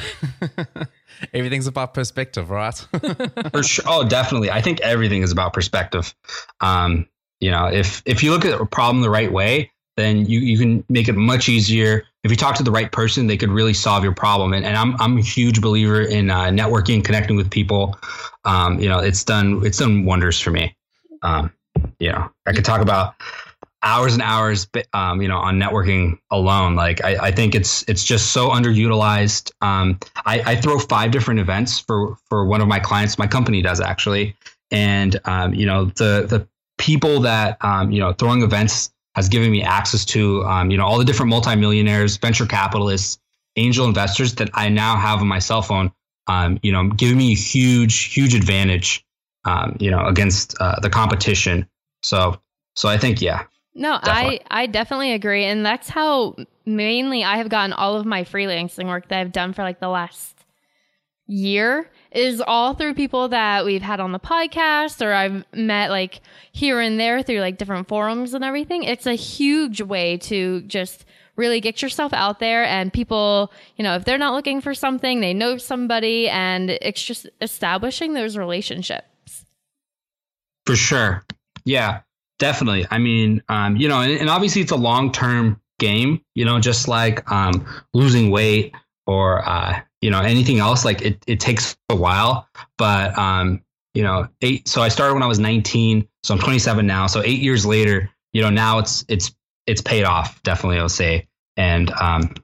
Everything's 1.32 1.68
about 1.68 1.94
perspective, 1.94 2.50
right? 2.50 2.75
For 3.52 3.62
sure. 3.62 3.85
Oh, 3.87 4.06
definitely. 4.06 4.50
I 4.50 4.61
think 4.61 4.80
everything 4.80 5.23
is 5.23 5.32
about 5.32 5.54
perspective. 5.54 6.14
Um, 6.61 7.08
you 7.40 7.50
know, 7.50 7.66
if 7.68 8.02
if 8.04 8.23
you 8.23 8.32
look 8.32 8.44
at 8.44 8.61
a 8.61 8.66
problem 8.66 9.02
the 9.02 9.08
right 9.08 9.32
way, 9.32 9.70
then 9.96 10.26
you, 10.26 10.40
you 10.40 10.58
can 10.58 10.85
make 10.90 11.08
it 11.08 11.14
much 11.14 11.49
easier. 11.49 12.04
If 12.23 12.30
you 12.30 12.37
talk 12.37 12.56
to 12.56 12.62
the 12.62 12.70
right 12.70 12.90
person, 12.90 13.28
they 13.28 13.38
could 13.38 13.50
really 13.50 13.73
solve 13.73 14.04
your 14.04 14.14
problem. 14.14 14.52
And, 14.52 14.66
and 14.66 14.76
I'm 14.76 15.00
I'm 15.00 15.16
a 15.16 15.23
huge 15.23 15.62
believer 15.62 16.02
in 16.02 16.28
uh, 16.28 16.46
networking, 16.46 17.02
connecting 17.02 17.37
with 17.37 17.50
people. 17.50 17.99
Um, 18.44 18.78
you 18.78 18.88
know, 18.88 18.99
it's 18.99 19.25
done 19.25 19.64
it's 19.64 19.78
done 19.78 20.04
wonders 20.04 20.38
for 20.38 20.50
me. 20.50 20.76
Um, 21.23 21.50
you 21.99 22.11
know, 22.11 22.30
I 22.46 22.52
could 22.52 22.64
talk 22.64 22.80
about 22.80 23.14
hours 23.83 24.14
and 24.14 24.23
hours, 24.23 24.66
um, 24.92 25.23
you 25.23 25.28
know, 25.28 25.38
on 25.38 25.59
networking 25.59 26.18
alone. 26.30 26.75
Like 26.75 27.04
I, 27.04 27.16
I, 27.16 27.30
think 27.30 27.54
it's 27.54 27.85
it's 27.88 28.04
just 28.04 28.33
so 28.33 28.49
underutilized. 28.49 29.52
Um, 29.61 29.99
I, 30.25 30.40
I, 30.40 30.56
throw 30.56 30.78
five 30.78 31.11
different 31.11 31.40
events 31.40 31.78
for 31.78 32.16
for 32.28 32.47
one 32.47 32.61
of 32.61 32.68
my 32.68 32.80
clients. 32.80 33.18
My 33.18 33.26
company 33.26 33.62
does 33.62 33.80
actually, 33.80 34.37
and 34.71 35.18
um, 35.25 35.54
you 35.54 35.66
know 35.66 35.87
the 35.87 36.26
the 36.28 36.49
people 36.78 37.21
that 37.21 37.59
um, 37.61 37.90
you 37.90 38.00
know 38.00 38.12
throwing 38.12 38.42
events 38.42 38.90
has 39.14 39.28
given 39.28 39.50
me 39.50 39.62
access 39.62 40.04
to 40.06 40.45
um, 40.45 40.71
you 40.71 40.78
know 40.78 40.85
all 40.85 40.99
the 40.99 41.04
different 41.04 41.30
multimillionaires, 41.30 42.16
venture 42.16 42.47
capitalists, 42.47 43.18
angel 43.56 43.87
investors 43.87 44.35
that 44.37 44.50
I 44.54 44.68
now 44.68 44.97
have 44.97 45.21
on 45.21 45.28
my 45.28 45.38
cell 45.38 45.62
phone. 45.62 45.92
Um, 46.28 46.59
you 46.62 46.73
know, 46.73 46.88
giving 46.88 47.18
me 47.18 47.33
a 47.33 47.37
huge 47.37 48.12
huge 48.12 48.35
advantage 48.35 49.06
you 49.78 49.90
know, 49.90 50.04
against 50.06 50.56
uh, 50.61 50.78
the 50.80 50.90
competition. 50.90 51.68
So, 52.02 52.40
so 52.75 52.88
I 52.88 52.99
think, 52.99 53.21
yeah. 53.21 53.45
No, 53.76 54.00
definitely. 54.02 54.40
I, 54.50 54.62
I 54.62 54.66
definitely 54.66 55.12
agree. 55.12 55.45
And 55.45 55.64
that's 55.64 55.88
how 55.90 56.35
mainly 56.64 57.23
I 57.23 57.37
have 57.37 57.50
gotten 57.50 57.75
all 57.75 57.97
of 57.97 58.06
my 58.06 58.25
freelancing 58.25 58.87
work 58.87 59.09
that 59.09 59.21
I've 59.21 59.33
done 59.33 59.52
for 59.52 59.62
like 59.62 59.80
the 59.80 59.88
last 59.88 60.45
year 61.26 61.90
is 62.11 62.40
all 62.40 62.73
through 62.73 62.95
people 62.95 63.28
that 63.28 63.64
we've 63.64 63.83
had 63.83 64.00
on 64.00 64.12
the 64.12 64.18
podcast 64.18 65.04
or 65.04 65.12
I've 65.12 65.45
met 65.52 65.90
like 65.90 66.23
here 66.52 66.80
and 66.80 66.99
there 66.99 67.23
through 67.23 67.40
like 67.40 67.59
different 67.59 67.87
forums 67.87 68.33
and 68.33 68.42
everything. 68.42 68.85
It's 68.85 69.06
a 69.06 69.14
huge 69.14 69.83
way 69.83 70.16
to 70.18 70.62
just 70.62 71.04
really 71.37 71.61
get 71.61 71.83
yourself 71.83 72.14
out 72.14 72.38
there 72.38 72.64
and 72.64 72.90
people, 72.90 73.52
you 73.76 73.83
know, 73.83 73.95
if 73.95 74.06
they're 74.06 74.16
not 74.16 74.33
looking 74.33 74.62
for 74.62 74.73
something, 74.73 75.21
they 75.21 75.35
know 75.35 75.59
somebody 75.59 76.30
and 76.30 76.71
it's 76.71 77.02
just 77.02 77.28
establishing 77.42 78.14
those 78.14 78.38
relationships. 78.38 79.45
For 80.64 80.76
sure. 80.76 81.25
Yeah, 81.64 82.00
definitely. 82.38 82.86
I 82.90 82.98
mean, 82.98 83.42
um, 83.48 83.76
you 83.76 83.88
know, 83.88 84.00
and, 84.00 84.12
and 84.18 84.30
obviously 84.30 84.62
it's 84.62 84.72
a 84.72 84.76
long 84.76 85.12
term 85.12 85.60
game, 85.78 86.20
you 86.34 86.44
know, 86.44 86.58
just 86.58 86.88
like 86.88 87.30
um, 87.30 87.66
losing 87.94 88.30
weight 88.30 88.74
or, 89.06 89.46
uh, 89.48 89.80
you 90.00 90.10
know, 90.10 90.20
anything 90.20 90.58
else. 90.58 90.84
Like 90.84 91.02
it, 91.02 91.22
it 91.26 91.40
takes 91.40 91.76
a 91.90 91.96
while, 91.96 92.48
but, 92.78 93.16
um, 93.18 93.62
you 93.94 94.02
know, 94.02 94.28
eight. 94.42 94.68
So 94.68 94.82
I 94.82 94.88
started 94.88 95.14
when 95.14 95.22
I 95.22 95.26
was 95.26 95.38
19. 95.38 96.06
So 96.22 96.34
I'm 96.34 96.40
27 96.40 96.86
now. 96.86 97.06
So 97.06 97.22
eight 97.22 97.40
years 97.40 97.64
later, 97.64 98.10
you 98.32 98.42
know, 98.42 98.50
now 98.50 98.78
it's, 98.78 99.04
it's 99.08 99.34
it's 99.66 99.80
paid 99.80 100.04
off, 100.04 100.42
definitely, 100.42 100.78
I'll 100.78 100.88
say. 100.88 101.26
And, 101.56 101.90
um, 102.00 102.34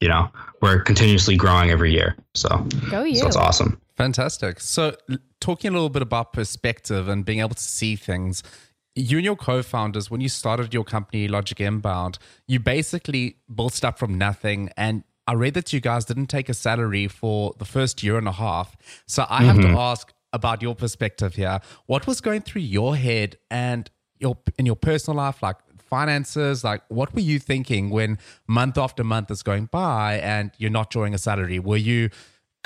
you 0.00 0.08
know, 0.08 0.30
we're 0.62 0.80
continuously 0.80 1.36
growing 1.36 1.70
every 1.70 1.92
year. 1.92 2.16
So, 2.34 2.48
Go 2.90 3.04
you. 3.04 3.16
so 3.16 3.26
it's 3.26 3.36
awesome. 3.36 3.80
Fantastic. 3.96 4.60
So, 4.60 4.96
talking 5.40 5.70
a 5.70 5.72
little 5.72 5.90
bit 5.90 6.02
about 6.02 6.32
perspective 6.32 7.08
and 7.08 7.24
being 7.24 7.40
able 7.40 7.54
to 7.54 7.62
see 7.62 7.96
things, 7.96 8.42
you 8.94 9.18
and 9.18 9.24
your 9.24 9.36
co-founders, 9.36 10.10
when 10.10 10.20
you 10.20 10.28
started 10.28 10.74
your 10.74 10.84
company, 10.84 11.28
Logic 11.28 11.60
Inbound, 11.60 12.18
you 12.46 12.58
basically 12.58 13.36
built 13.54 13.82
up 13.84 13.98
from 13.98 14.18
nothing. 14.18 14.70
And 14.76 15.04
I 15.26 15.34
read 15.34 15.54
that 15.54 15.72
you 15.72 15.80
guys 15.80 16.04
didn't 16.04 16.26
take 16.26 16.48
a 16.48 16.54
salary 16.54 17.06
for 17.06 17.54
the 17.58 17.64
first 17.64 18.02
year 18.02 18.18
and 18.18 18.26
a 18.26 18.32
half. 18.32 18.76
So 19.06 19.26
I 19.28 19.44
have 19.44 19.56
mm-hmm. 19.56 19.74
to 19.74 19.80
ask 19.80 20.12
about 20.32 20.62
your 20.62 20.74
perspective 20.74 21.34
here. 21.34 21.60
What 21.86 22.06
was 22.06 22.20
going 22.20 22.42
through 22.42 22.62
your 22.62 22.96
head 22.96 23.36
and 23.50 23.90
your 24.18 24.38
in 24.58 24.66
your 24.66 24.76
personal 24.76 25.16
life, 25.18 25.42
like 25.42 25.56
finances? 25.78 26.64
Like, 26.64 26.82
what 26.88 27.14
were 27.14 27.20
you 27.20 27.38
thinking 27.38 27.90
when 27.90 28.18
month 28.46 28.78
after 28.78 29.04
month 29.04 29.30
is 29.30 29.42
going 29.42 29.66
by 29.66 30.18
and 30.18 30.50
you're 30.58 30.70
not 30.70 30.90
drawing 30.90 31.14
a 31.14 31.18
salary? 31.18 31.58
Were 31.58 31.76
you 31.76 32.10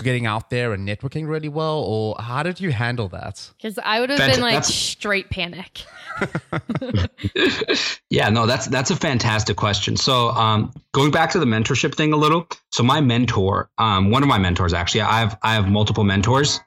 getting 0.02 0.26
out 0.26 0.50
there 0.50 0.72
and 0.72 0.86
networking 0.86 1.28
really 1.28 1.48
well, 1.48 1.78
or 1.78 2.16
how 2.18 2.42
did 2.42 2.60
you 2.60 2.72
handle 2.72 3.08
that? 3.08 3.50
Because 3.56 3.78
I 3.78 4.00
would 4.00 4.10
have 4.10 4.18
been 4.18 4.40
like 4.40 4.64
straight 4.64 5.30
panic. 5.30 5.82
yeah, 8.10 8.28
no, 8.28 8.46
that's 8.46 8.66
that's 8.66 8.90
a 8.90 8.96
fantastic 8.96 9.56
question. 9.56 9.96
So, 9.96 10.30
um, 10.30 10.72
going 10.92 11.10
back 11.10 11.30
to 11.30 11.38
the 11.38 11.46
mentorship 11.46 11.94
thing 11.94 12.12
a 12.12 12.16
little. 12.16 12.48
So, 12.72 12.82
my 12.82 13.00
mentor, 13.00 13.70
um, 13.78 14.10
one 14.10 14.22
of 14.22 14.28
my 14.28 14.38
mentors, 14.38 14.72
actually, 14.72 15.02
I 15.02 15.20
have 15.20 15.38
I 15.42 15.54
have 15.54 15.68
multiple 15.68 16.04
mentors. 16.04 16.60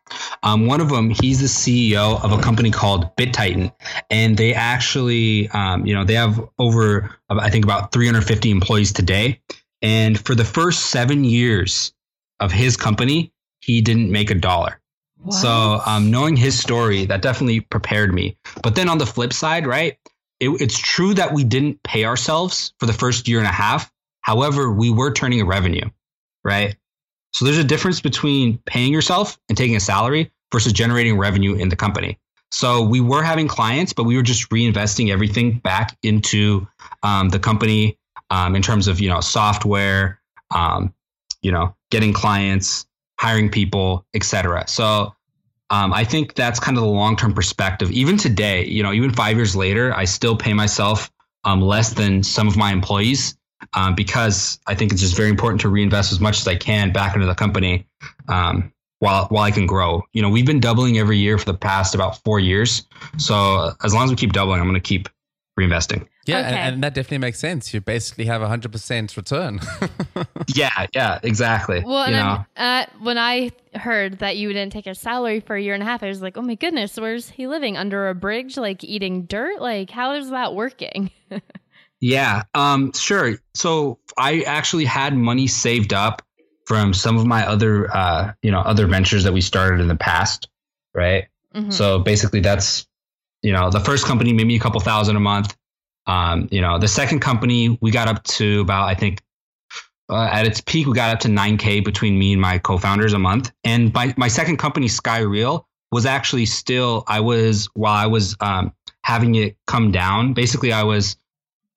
Um, 0.44 0.66
one 0.66 0.82
of 0.82 0.90
them, 0.90 1.10
he's 1.10 1.40
the 1.42 1.48
CEO 1.48 2.24
of 2.24 2.32
a 2.32 2.42
company 2.42 2.72
called 2.72 3.16
BitTitan, 3.18 3.74
and 4.10 4.38
they 4.38 4.54
actually, 4.54 5.50
um, 5.50 5.86
you 5.86 5.94
know, 5.94 6.04
they 6.04 6.16
have 6.16 6.40
over 6.60 7.18
I 7.30 7.50
think 7.50 7.66
about 7.66 7.92
350 7.92 8.52
employees 8.52 8.94
today. 8.94 9.42
And 9.84 10.20
for 10.20 10.34
the 10.34 10.44
first 10.44 10.88
seven 10.88 11.24
years 11.24 11.94
of 12.40 12.52
his 12.52 12.78
company, 12.78 13.32
he 13.60 13.82
didn't 13.82 14.12
make 14.12 14.30
a 14.30 14.36
dollar. 14.36 14.80
What? 15.18 15.34
So, 15.34 15.82
um, 15.86 16.12
knowing 16.12 16.36
his 16.36 16.60
story, 16.60 17.06
that 17.06 17.22
definitely 17.22 17.62
prepared 17.62 18.14
me. 18.14 18.38
But 18.62 18.76
then 18.76 18.88
on 18.88 18.98
the 18.98 19.06
flip 19.06 19.34
side, 19.34 19.66
right, 19.66 19.98
it, 20.40 20.50
it's 20.62 20.78
true 20.78 21.14
that 21.16 21.34
we 21.34 21.44
didn't 21.44 21.82
pay 21.84 22.06
ourselves 22.06 22.74
for 22.80 22.86
the 22.86 22.94
first 22.94 23.28
year 23.28 23.40
and 23.40 23.48
a 23.48 23.52
half. 23.52 23.92
However, 24.22 24.72
we 24.72 24.92
were 24.92 25.12
turning 25.12 25.42
a 25.42 25.46
revenue, 25.46 25.90
right? 26.44 26.76
So 27.34 27.46
there's 27.46 27.58
a 27.58 27.64
difference 27.64 28.02
between 28.02 28.58
paying 28.66 28.92
yourself 28.92 29.40
and 29.50 29.58
taking 29.58 29.76
a 29.76 29.80
salary 29.80 30.32
versus 30.52 30.74
generating 30.74 31.18
revenue 31.18 31.56
in 31.56 31.70
the 31.70 31.76
company. 31.76 32.18
So 32.52 32.82
we 32.82 33.02
were 33.02 33.24
having 33.24 33.48
clients, 33.48 33.94
but 33.94 34.04
we 34.04 34.16
were 34.16 34.24
just 34.24 34.50
reinvesting 34.50 35.12
everything 35.12 35.60
back 35.60 35.98
into 36.04 36.68
um, 37.04 37.30
the 37.30 37.40
company 37.40 37.98
um, 38.30 38.56
in 38.56 38.62
terms 38.62 38.88
of 38.88 39.00
you 39.00 39.10
know 39.10 39.20
software, 39.20 40.20
um, 40.52 40.94
you 41.42 41.52
know, 41.52 41.76
getting 41.92 42.14
clients, 42.14 42.86
hiring 43.20 43.50
people, 43.50 44.06
etc. 44.14 44.66
So 44.68 45.14
um, 45.70 45.94
I 45.94 46.04
think 46.04 46.36
that's 46.36 46.60
kind 46.60 46.78
of 46.78 46.84
the 46.84 46.90
long 46.90 47.16
term 47.16 47.34
perspective. 47.34 47.92
Even 47.92 48.18
today, 48.18 48.66
you 48.66 48.84
know, 48.84 48.94
even 48.94 49.12
five 49.12 49.36
years 49.36 49.56
later, 49.56 49.94
I 49.94 50.06
still 50.06 50.36
pay 50.36 50.54
myself 50.54 51.12
um, 51.44 51.62
less 51.62 51.94
than 51.94 52.24
some 52.24 52.48
of 52.48 52.58
my 52.58 52.72
employees 52.72 53.38
um, 53.74 53.96
because 53.96 54.60
I 54.68 54.76
think 54.76 54.92
it's 54.92 55.02
just 55.02 55.16
very 55.16 55.30
important 55.30 55.62
to 55.62 55.70
reinvest 55.70 56.12
as 56.12 56.20
much 56.20 56.40
as 56.40 56.48
I 56.48 56.56
can 56.56 56.92
back 56.92 57.16
into 57.16 57.28
the 57.28 57.36
company 57.36 57.88
um, 58.28 58.72
while 59.00 59.26
while 59.28 59.44
I 59.44 59.52
can 59.52 59.66
grow. 59.66 60.04
You 60.14 60.22
know, 60.22 60.30
we've 60.30 60.46
been 60.46 60.60
doubling 60.60 60.98
every 60.98 61.18
year 61.18 61.38
for 61.38 61.46
the 61.46 61.58
past 61.58 61.96
about 61.96 62.24
four 62.24 62.40
years. 62.40 62.88
So 63.18 63.74
as 63.84 63.94
long 63.94 64.06
as 64.06 64.10
we 64.10 64.16
keep 64.16 64.34
doubling, 64.34 64.60
I'm 64.60 64.68
going 64.68 64.76
to 64.76 64.80
keep 64.80 65.10
reinvesting. 65.58 66.08
Yeah, 66.26 66.40
okay. 66.40 66.48
and, 66.48 66.76
and, 66.76 66.84
that 66.84 66.94
definitely 66.94 67.20
makes 67.20 67.40
sense. 67.40 67.74
You 67.74 67.82
basically 67.82 68.26
have 68.26 68.42
a 68.42 68.48
hundred 68.48 68.72
percent 68.72 69.16
return. 69.18 69.60
yeah, 70.54 70.88
yeah, 70.94 71.20
exactly. 71.24 71.84
Well, 71.86 72.06
you 72.06 72.16
know? 72.16 72.46
Uh, 72.56 72.86
when 73.00 73.18
I 73.18 73.52
heard 73.74 74.20
that 74.20 74.38
you 74.38 74.50
didn't 74.50 74.72
take 74.72 74.88
a 74.88 74.96
salary 74.96 75.40
for 75.40 75.56
a 75.56 75.62
year 75.62 75.74
and 75.74 75.82
a 75.82 75.86
half, 75.86 76.04
I 76.04 76.08
was 76.08 76.22
like, 76.22 76.38
oh 76.38 76.42
my 76.42 76.56
goodness, 76.56 76.98
where's 76.98 77.30
he 77.30 77.48
living 77.48 77.76
under 77.76 78.10
a 78.10 78.16
bridge, 78.16 78.58
like 78.58 78.84
eating 78.84 79.24
dirt? 79.24 79.60
Like, 79.60 79.90
how 79.90 80.14
is 80.14 80.30
that 80.30 80.54
working? 80.54 81.12
yeah, 82.00 82.44
um, 82.54 82.94
sure. 82.94 83.38
So 83.56 84.00
I 84.18 84.42
actually 84.42 84.86
had 84.86 85.16
money 85.16 85.48
saved 85.48 85.94
up 85.94 86.22
from 86.66 86.94
some 86.94 87.18
of 87.18 87.26
my 87.26 87.48
other, 87.48 87.90
uh, 87.96 88.34
you 88.42 88.52
know, 88.52 88.60
other 88.60 88.86
ventures 88.88 89.24
that 89.24 89.34
we 89.34 89.42
started 89.42 89.80
in 89.80 89.88
the 89.88 89.96
past, 89.96 90.50
right? 90.94 91.28
Mm-hmm. 91.56 91.72
So 91.72 92.00
basically, 92.00 92.42
that's 92.42 92.86
you 93.42 93.54
know, 93.54 93.70
the 93.70 93.80
first 93.80 94.06
company 94.06 94.34
made 94.34 94.48
me 94.48 94.56
a 94.56 94.60
couple 94.60 94.80
thousand 94.80 95.16
a 95.16 95.20
month. 95.20 95.56
Um, 96.06 96.48
you 96.52 96.62
know, 96.62 96.80
the 96.80 96.88
second 96.88 97.20
company 97.20 97.78
we 97.82 97.92
got 97.92 98.08
up 98.08 98.24
to 98.24 98.62
about 98.62 98.88
I 98.88 98.96
think 98.96 99.22
uh, 100.10 100.30
at 100.32 100.46
its 100.46 100.62
peak 100.62 100.88
we 100.88 100.94
got 100.94 101.14
up 101.14 101.20
to 101.22 101.28
9k 101.28 101.84
between 101.84 102.18
me 102.18 102.34
and 102.34 102.42
my 102.42 102.58
co-founders 102.60 103.14
a 103.14 103.20
month. 103.20 103.52
And 103.64 103.94
my 103.94 104.14
my 104.18 104.28
second 104.28 104.58
company 104.58 104.88
SkyReal 104.88 105.64
was 105.92 106.06
actually 106.06 106.46
still 106.46 107.04
I 107.08 107.20
was 107.20 107.70
while 107.74 107.94
I 107.94 108.08
was 108.08 108.36
um, 108.40 108.74
having 109.04 109.36
it 109.36 109.58
come 109.68 109.92
down. 109.92 110.34
Basically, 110.34 110.72
I 110.72 110.84
was 110.84 111.18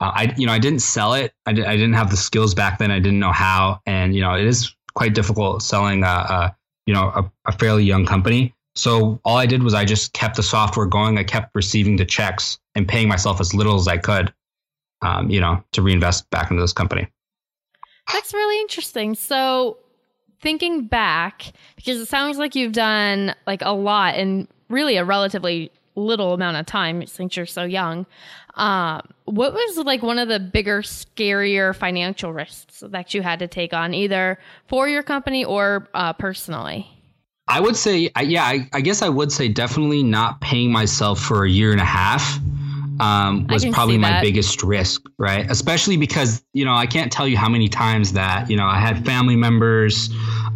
uh, 0.01 0.13
I 0.15 0.35
you 0.37 0.47
know 0.47 0.53
I 0.53 0.59
didn't 0.59 0.81
sell 0.81 1.15
it. 1.15 1.33
I, 1.47 1.53
di- 1.53 1.65
I 1.65 1.77
didn't 1.77 1.95
have 1.95 2.11
the 2.11 2.17
skills 2.17 2.55
back 2.55 2.79
then. 2.79 2.91
I 2.91 2.99
didn't 2.99 3.21
know 3.21 3.33
how, 3.33 3.81
and 3.87 4.15
you 4.15 4.21
know 4.21 4.35
it 4.35 4.47
is 4.47 4.75
quite 4.95 5.15
difficult 5.15 5.63
selling 5.63 6.05
a, 6.05 6.07
a 6.07 6.57
you 6.87 6.95
know 6.95 7.09
a, 7.15 7.33
a 7.47 7.53
fairly 7.53 7.85
young 7.85 8.07
company. 8.07 8.55
So 8.75 9.21
all 9.25 9.37
I 9.37 9.47
did 9.47 9.63
was 9.63 9.75
I 9.75 9.85
just 9.85 10.13
kept 10.13 10.37
the 10.37 10.43
software 10.43 10.87
going. 10.87 11.19
I 11.19 11.25
kept 11.25 11.55
receiving 11.55 11.97
the 11.97 12.05
checks 12.05 12.59
and 12.75 12.87
paying 12.87 13.09
myself 13.09 13.41
as 13.41 13.53
little 13.53 13.75
as 13.75 13.89
I 13.89 13.99
could, 13.99 14.33
um, 15.03 15.29
you 15.29 15.41
know, 15.41 15.63
to 15.73 15.83
reinvest 15.83 16.31
back 16.31 16.51
into 16.51 16.63
this 16.63 16.73
company. 16.73 17.09
That's 18.13 18.33
really 18.33 18.61
interesting. 18.61 19.15
So 19.15 19.79
thinking 20.41 20.87
back, 20.87 21.53
because 21.77 21.99
it 21.99 22.07
sounds 22.07 22.39
like 22.39 22.55
you've 22.55 22.73
done 22.73 23.35
like 23.47 23.63
a 23.63 23.73
lot 23.73 24.17
in 24.17 24.49
really 24.69 24.97
a 24.97 25.05
relatively 25.05 25.71
little 25.97 26.33
amount 26.33 26.57
of 26.57 26.67
time 26.67 27.05
since 27.07 27.37
you're 27.37 27.47
so 27.47 27.65
young. 27.65 28.07
Uh, 28.55 29.01
what 29.25 29.53
was 29.53 29.79
like 29.79 30.03
one 30.03 30.19
of 30.19 30.29
the 30.29 30.41
bigger, 30.41 30.83
scarier 30.83 31.75
financial 31.75 32.33
risks 32.33 32.83
that 32.87 33.15
you 33.15 33.23
had 33.23 33.39
to 33.41 33.49
take 33.49 33.73
on, 33.73 33.95
either 33.95 34.39
for 34.67 34.89
your 34.89 35.03
company 35.03 35.45
or 35.45 35.89
uh, 35.95 36.13
personally? 36.13 37.00
I 37.51 37.59
would 37.59 37.77
say, 37.77 38.11
yeah, 38.23 38.45
I, 38.45 38.69
I, 38.73 38.81
guess 38.81 39.03
I 39.03 39.09
would 39.09 39.33
say 39.33 39.49
definitely 39.49 40.05
not 40.05 40.41
paying 40.41 40.71
myself 40.71 41.21
for 41.21 41.45
a 41.45 41.51
year 41.51 41.73
and 41.73 41.81
a 41.81 41.85
half 41.85 42.39
um, 43.01 43.47
was 43.49 43.65
probably 43.67 43.99
my 43.99 44.21
biggest 44.21 44.63
risk, 44.63 45.03
right? 45.19 45.51
Especially 45.51 45.97
because, 45.97 46.45
you 46.53 46.65
know, 46.65 46.75
I 46.75 46.87
can't 46.87 47.11
tell 47.11 47.27
you 47.27 47.37
how 47.37 47.49
many 47.49 47.69
times 47.69 48.13
that, 48.13 48.49
you 48.49 48.57
know, 48.57 48.67
I 48.67 48.79
had 48.79 49.05
family 49.05 49.35
members, 49.35 50.11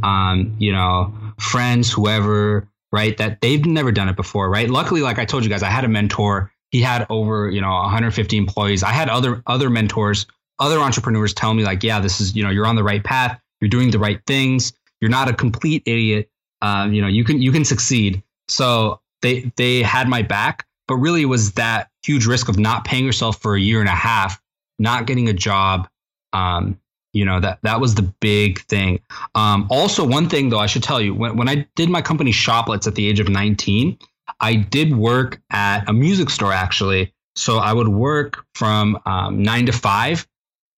um, 0.04 0.54
you 0.58 0.70
know, 0.70 1.12
friends, 1.40 1.90
whoever, 1.90 2.68
right, 2.92 3.16
that 3.16 3.40
they've 3.40 3.64
never 3.64 3.90
done 3.90 4.08
it 4.08 4.14
before, 4.14 4.48
right? 4.48 4.70
Luckily, 4.70 5.00
like 5.00 5.18
I 5.18 5.24
told 5.24 5.42
you 5.42 5.50
guys, 5.50 5.64
I 5.64 5.70
had 5.70 5.84
a 5.84 5.88
mentor. 5.88 6.52
He 6.70 6.80
had 6.80 7.06
over, 7.10 7.50
you 7.50 7.60
know, 7.60 7.72
150 7.72 8.36
employees. 8.36 8.84
I 8.84 8.90
had 8.90 9.08
other 9.08 9.42
other 9.46 9.68
mentors, 9.68 10.26
other 10.60 10.78
entrepreneurs 10.78 11.34
tell 11.34 11.54
me 11.54 11.64
like, 11.64 11.82
yeah, 11.82 11.98
this 11.98 12.20
is, 12.20 12.36
you 12.36 12.44
know, 12.44 12.50
you're 12.50 12.66
on 12.66 12.76
the 12.76 12.84
right 12.84 13.02
path. 13.02 13.40
You're 13.60 13.70
doing 13.70 13.90
the 13.90 13.98
right 13.98 14.20
things. 14.26 14.72
You're 15.00 15.10
not 15.10 15.28
a 15.28 15.32
complete 15.32 15.82
idiot 15.86 16.30
um, 16.64 16.94
you 16.94 17.02
know, 17.02 17.08
you 17.08 17.24
can 17.24 17.42
you 17.42 17.52
can 17.52 17.64
succeed. 17.64 18.22
So 18.48 19.00
they 19.20 19.52
they 19.56 19.82
had 19.82 20.08
my 20.08 20.22
back, 20.22 20.66
but 20.88 20.96
really 20.96 21.20
it 21.22 21.26
was 21.26 21.52
that 21.52 21.90
huge 22.02 22.24
risk 22.24 22.48
of 22.48 22.58
not 22.58 22.86
paying 22.86 23.04
yourself 23.04 23.40
for 23.42 23.54
a 23.54 23.60
year 23.60 23.80
and 23.80 23.88
a 23.88 23.92
half, 23.92 24.40
not 24.78 25.06
getting 25.06 25.28
a 25.28 25.34
job. 25.34 25.86
Um, 26.32 26.80
you 27.12 27.24
know 27.24 27.38
that 27.38 27.58
that 27.62 27.80
was 27.80 27.94
the 27.94 28.02
big 28.02 28.60
thing. 28.62 29.00
Um, 29.34 29.66
also, 29.68 30.06
one 30.06 30.30
thing 30.30 30.48
though, 30.48 30.58
I 30.58 30.66
should 30.66 30.82
tell 30.82 31.02
you, 31.02 31.14
when 31.14 31.36
when 31.36 31.50
I 31.50 31.66
did 31.76 31.90
my 31.90 32.00
company 32.00 32.32
Shoplets 32.32 32.86
at 32.86 32.94
the 32.94 33.06
age 33.06 33.20
of 33.20 33.28
19, 33.28 33.98
I 34.40 34.54
did 34.56 34.96
work 34.96 35.42
at 35.50 35.86
a 35.86 35.92
music 35.92 36.30
store 36.30 36.52
actually. 36.52 37.12
So 37.36 37.58
I 37.58 37.74
would 37.74 37.88
work 37.88 38.46
from 38.54 38.98
um, 39.04 39.42
nine 39.42 39.66
to 39.66 39.72
five 39.72 40.26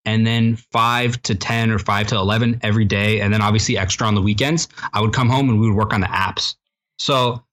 and 0.07 0.27
then 0.27 0.57
five 0.57 1.21
to 1.23 1.35
10 1.35 1.71
or 1.71 1.79
five 1.79 2.07
to 2.07 2.17
11 2.17 2.61
every 2.63 2.85
day. 2.85 3.21
And 3.21 3.35
then 3.35 3.43
obviously 3.43 3.77
extra 3.77 4.07
on 4.07 4.15
the 4.15 4.23
weekends. 4.23 4.69
I 4.93 5.01
would 5.01 5.13
come 5.13 5.29
home 5.29 5.51
and 5.51 5.61
we 5.61 5.69
would 5.69 5.77
work 5.77 5.93
on 5.93 6.01
the 6.01 6.07
apps. 6.07 6.55
So, 6.99 7.45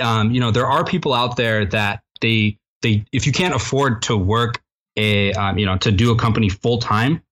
um, 0.00 0.30
you 0.30 0.38
know, 0.38 0.50
there 0.50 0.66
are 0.66 0.84
people 0.84 1.14
out 1.14 1.36
there 1.36 1.64
that 1.64 2.02
they, 2.20 2.58
they, 2.82 3.04
if 3.10 3.26
you 3.26 3.32
can't 3.32 3.54
afford 3.54 4.02
to 4.02 4.16
work 4.16 4.60
a, 4.96 5.32
um, 5.32 5.58
you 5.58 5.66
know, 5.66 5.78
to 5.78 5.90
do 5.90 6.12
a 6.12 6.16
company 6.16 6.50
full 6.50 6.78
time, 6.78 7.22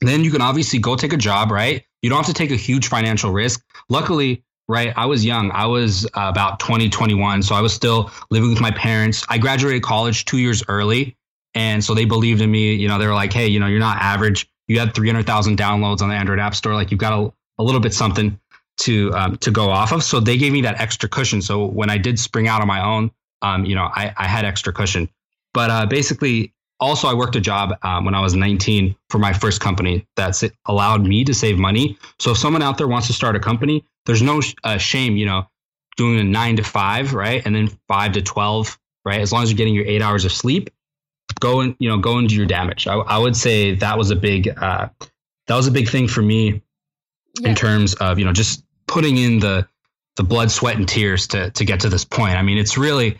then 0.00 0.22
you 0.22 0.30
can 0.30 0.40
obviously 0.40 0.78
go 0.78 0.96
take 0.96 1.12
a 1.12 1.18
job, 1.18 1.50
right? 1.50 1.84
You 2.02 2.08
don't 2.08 2.18
have 2.18 2.26
to 2.26 2.34
take 2.34 2.52
a 2.52 2.56
huge 2.56 2.86
financial 2.86 3.32
risk. 3.32 3.64
Luckily, 3.88 4.44
right, 4.68 4.92
I 4.96 5.06
was 5.06 5.24
young. 5.24 5.50
I 5.50 5.66
was 5.66 6.06
about 6.14 6.60
20, 6.60 6.88
21. 6.88 7.42
So 7.42 7.54
I 7.54 7.60
was 7.60 7.72
still 7.72 8.10
living 8.30 8.50
with 8.50 8.60
my 8.60 8.70
parents. 8.70 9.24
I 9.28 9.38
graduated 9.38 9.82
college 9.82 10.24
two 10.24 10.38
years 10.38 10.62
early. 10.68 11.16
And 11.54 11.84
so 11.84 11.94
they 11.94 12.04
believed 12.04 12.40
in 12.40 12.50
me. 12.50 12.74
You 12.74 12.88
know, 12.88 12.98
they 12.98 13.06
were 13.06 13.14
like, 13.14 13.32
hey, 13.32 13.46
you 13.46 13.60
know, 13.60 13.66
you're 13.66 13.80
not 13.80 13.98
average. 13.98 14.48
You 14.66 14.78
had 14.78 14.94
300,000 14.94 15.58
downloads 15.58 16.00
on 16.00 16.08
the 16.08 16.14
Android 16.14 16.38
App 16.38 16.54
Store. 16.54 16.74
Like 16.74 16.90
you've 16.90 17.00
got 17.00 17.12
a, 17.12 17.32
a 17.58 17.62
little 17.62 17.80
bit 17.80 17.94
something 17.94 18.38
to 18.76 19.12
um, 19.14 19.36
to 19.38 19.50
go 19.50 19.70
off 19.70 19.92
of. 19.92 20.02
So 20.02 20.20
they 20.20 20.36
gave 20.36 20.52
me 20.52 20.62
that 20.62 20.80
extra 20.80 21.08
cushion. 21.08 21.42
So 21.42 21.64
when 21.64 21.90
I 21.90 21.98
did 21.98 22.18
spring 22.18 22.48
out 22.48 22.60
on 22.60 22.66
my 22.66 22.84
own, 22.84 23.10
um, 23.42 23.64
you 23.64 23.74
know, 23.74 23.88
I, 23.94 24.12
I 24.16 24.26
had 24.26 24.44
extra 24.44 24.72
cushion. 24.72 25.08
But 25.52 25.70
uh, 25.70 25.86
basically, 25.86 26.52
also 26.80 27.08
I 27.08 27.14
worked 27.14 27.36
a 27.36 27.40
job 27.40 27.76
um, 27.82 28.04
when 28.04 28.14
I 28.14 28.20
was 28.20 28.34
19 28.34 28.96
for 29.10 29.18
my 29.18 29.32
first 29.32 29.60
company 29.60 30.06
that 30.16 30.42
allowed 30.66 31.04
me 31.04 31.24
to 31.24 31.34
save 31.34 31.58
money. 31.58 31.96
So 32.18 32.32
if 32.32 32.38
someone 32.38 32.62
out 32.62 32.78
there 32.78 32.88
wants 32.88 33.06
to 33.06 33.12
start 33.12 33.36
a 33.36 33.40
company, 33.40 33.84
there's 34.06 34.22
no 34.22 34.42
uh, 34.64 34.78
shame, 34.78 35.16
you 35.16 35.26
know, 35.26 35.46
doing 35.96 36.18
a 36.18 36.24
nine 36.24 36.56
to 36.56 36.64
five, 36.64 37.14
right, 37.14 37.44
and 37.46 37.54
then 37.54 37.70
five 37.88 38.12
to 38.12 38.22
12, 38.22 38.78
right. 39.04 39.20
As 39.20 39.32
long 39.32 39.42
as 39.42 39.50
you're 39.50 39.56
getting 39.56 39.74
your 39.74 39.86
eight 39.86 40.02
hours 40.02 40.24
of 40.24 40.32
sleep, 40.32 40.70
go 41.40 41.60
and 41.60 41.76
you 41.78 41.88
know 41.88 41.98
go 41.98 42.18
into 42.18 42.34
your 42.34 42.46
damage. 42.46 42.86
I, 42.86 42.94
I 42.94 43.18
would 43.18 43.36
say 43.36 43.74
that 43.76 43.98
was 43.98 44.10
a 44.10 44.16
big 44.16 44.48
uh, 44.56 44.88
that 45.46 45.56
was 45.56 45.66
a 45.66 45.70
big 45.70 45.88
thing 45.88 46.08
for 46.08 46.22
me 46.22 46.62
yeah. 47.40 47.50
in 47.50 47.54
terms 47.54 47.94
of 47.94 48.18
you 48.18 48.24
know 48.24 48.32
just 48.32 48.64
putting 48.86 49.16
in 49.16 49.38
the 49.38 49.66
the 50.16 50.22
blood, 50.22 50.50
sweat, 50.50 50.76
and 50.76 50.88
tears 50.88 51.26
to 51.28 51.50
to 51.50 51.64
get 51.64 51.80
to 51.80 51.88
this 51.88 52.04
point. 52.04 52.36
I 52.36 52.42
mean, 52.42 52.58
it's 52.58 52.78
really 52.78 53.18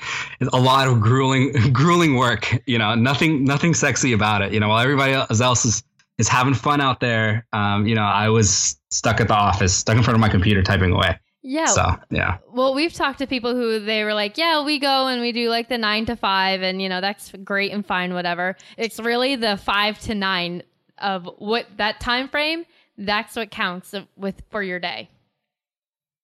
a 0.53 0.59
lot 0.59 0.89
of 0.89 1.01
grueling 1.01 1.53
grueling 1.73 2.17
work. 2.17 2.63
You 2.67 2.79
know, 2.79 2.95
nothing 2.95 3.45
nothing 3.45 3.75
sexy 3.75 4.13
about 4.13 4.43
it. 4.43 4.53
You 4.53 4.61
know, 4.61 4.69
while 4.69 4.81
everybody 4.81 5.13
else 5.13 5.65
is 5.65 5.83
is 6.19 6.29
having 6.29 6.55
fun 6.55 6.81
out 6.81 7.01
there, 7.01 7.47
um, 7.53 7.87
you 7.87 7.95
know, 7.95 8.05
I 8.05 8.29
was 8.29 8.79
stuck 8.91 9.21
at 9.21 9.29
the 9.29 9.35
office, 9.35 9.75
stuck 9.75 9.97
in 9.97 10.03
front 10.03 10.15
of 10.15 10.21
my 10.21 10.29
computer, 10.29 10.63
typing 10.63 10.93
away. 10.93 11.19
Yeah. 11.47 11.67
So, 11.67 11.95
yeah. 12.11 12.39
Well, 12.53 12.75
we've 12.75 12.93
talked 12.93 13.19
to 13.19 13.27
people 13.27 13.55
who 13.55 13.79
they 13.79 14.03
were 14.03 14.15
like, 14.15 14.39
yeah, 14.39 14.65
we 14.65 14.79
go 14.79 15.09
and 15.09 15.21
we 15.21 15.31
do 15.31 15.51
like 15.51 15.69
the 15.69 15.77
nine 15.77 16.07
to 16.07 16.17
five, 16.17 16.63
and, 16.63 16.81
you 16.81 16.89
know, 16.89 17.03
that's 17.03 17.33
great 17.45 17.71
and 17.71 17.87
fine, 17.87 18.15
whatever. 18.15 18.57
It's 18.79 18.99
really 18.99 19.37
the 19.37 19.59
five 19.59 19.99
to 20.01 20.15
nine 20.15 20.63
of 20.99 21.29
what 21.37 21.67
that 21.77 22.01
time 22.01 22.29
frame, 22.29 22.65
that's 22.97 23.37
what 23.37 23.51
counts 23.51 23.95
with 24.17 24.43
for 24.49 24.63
your 24.63 24.81
day. 24.81 25.11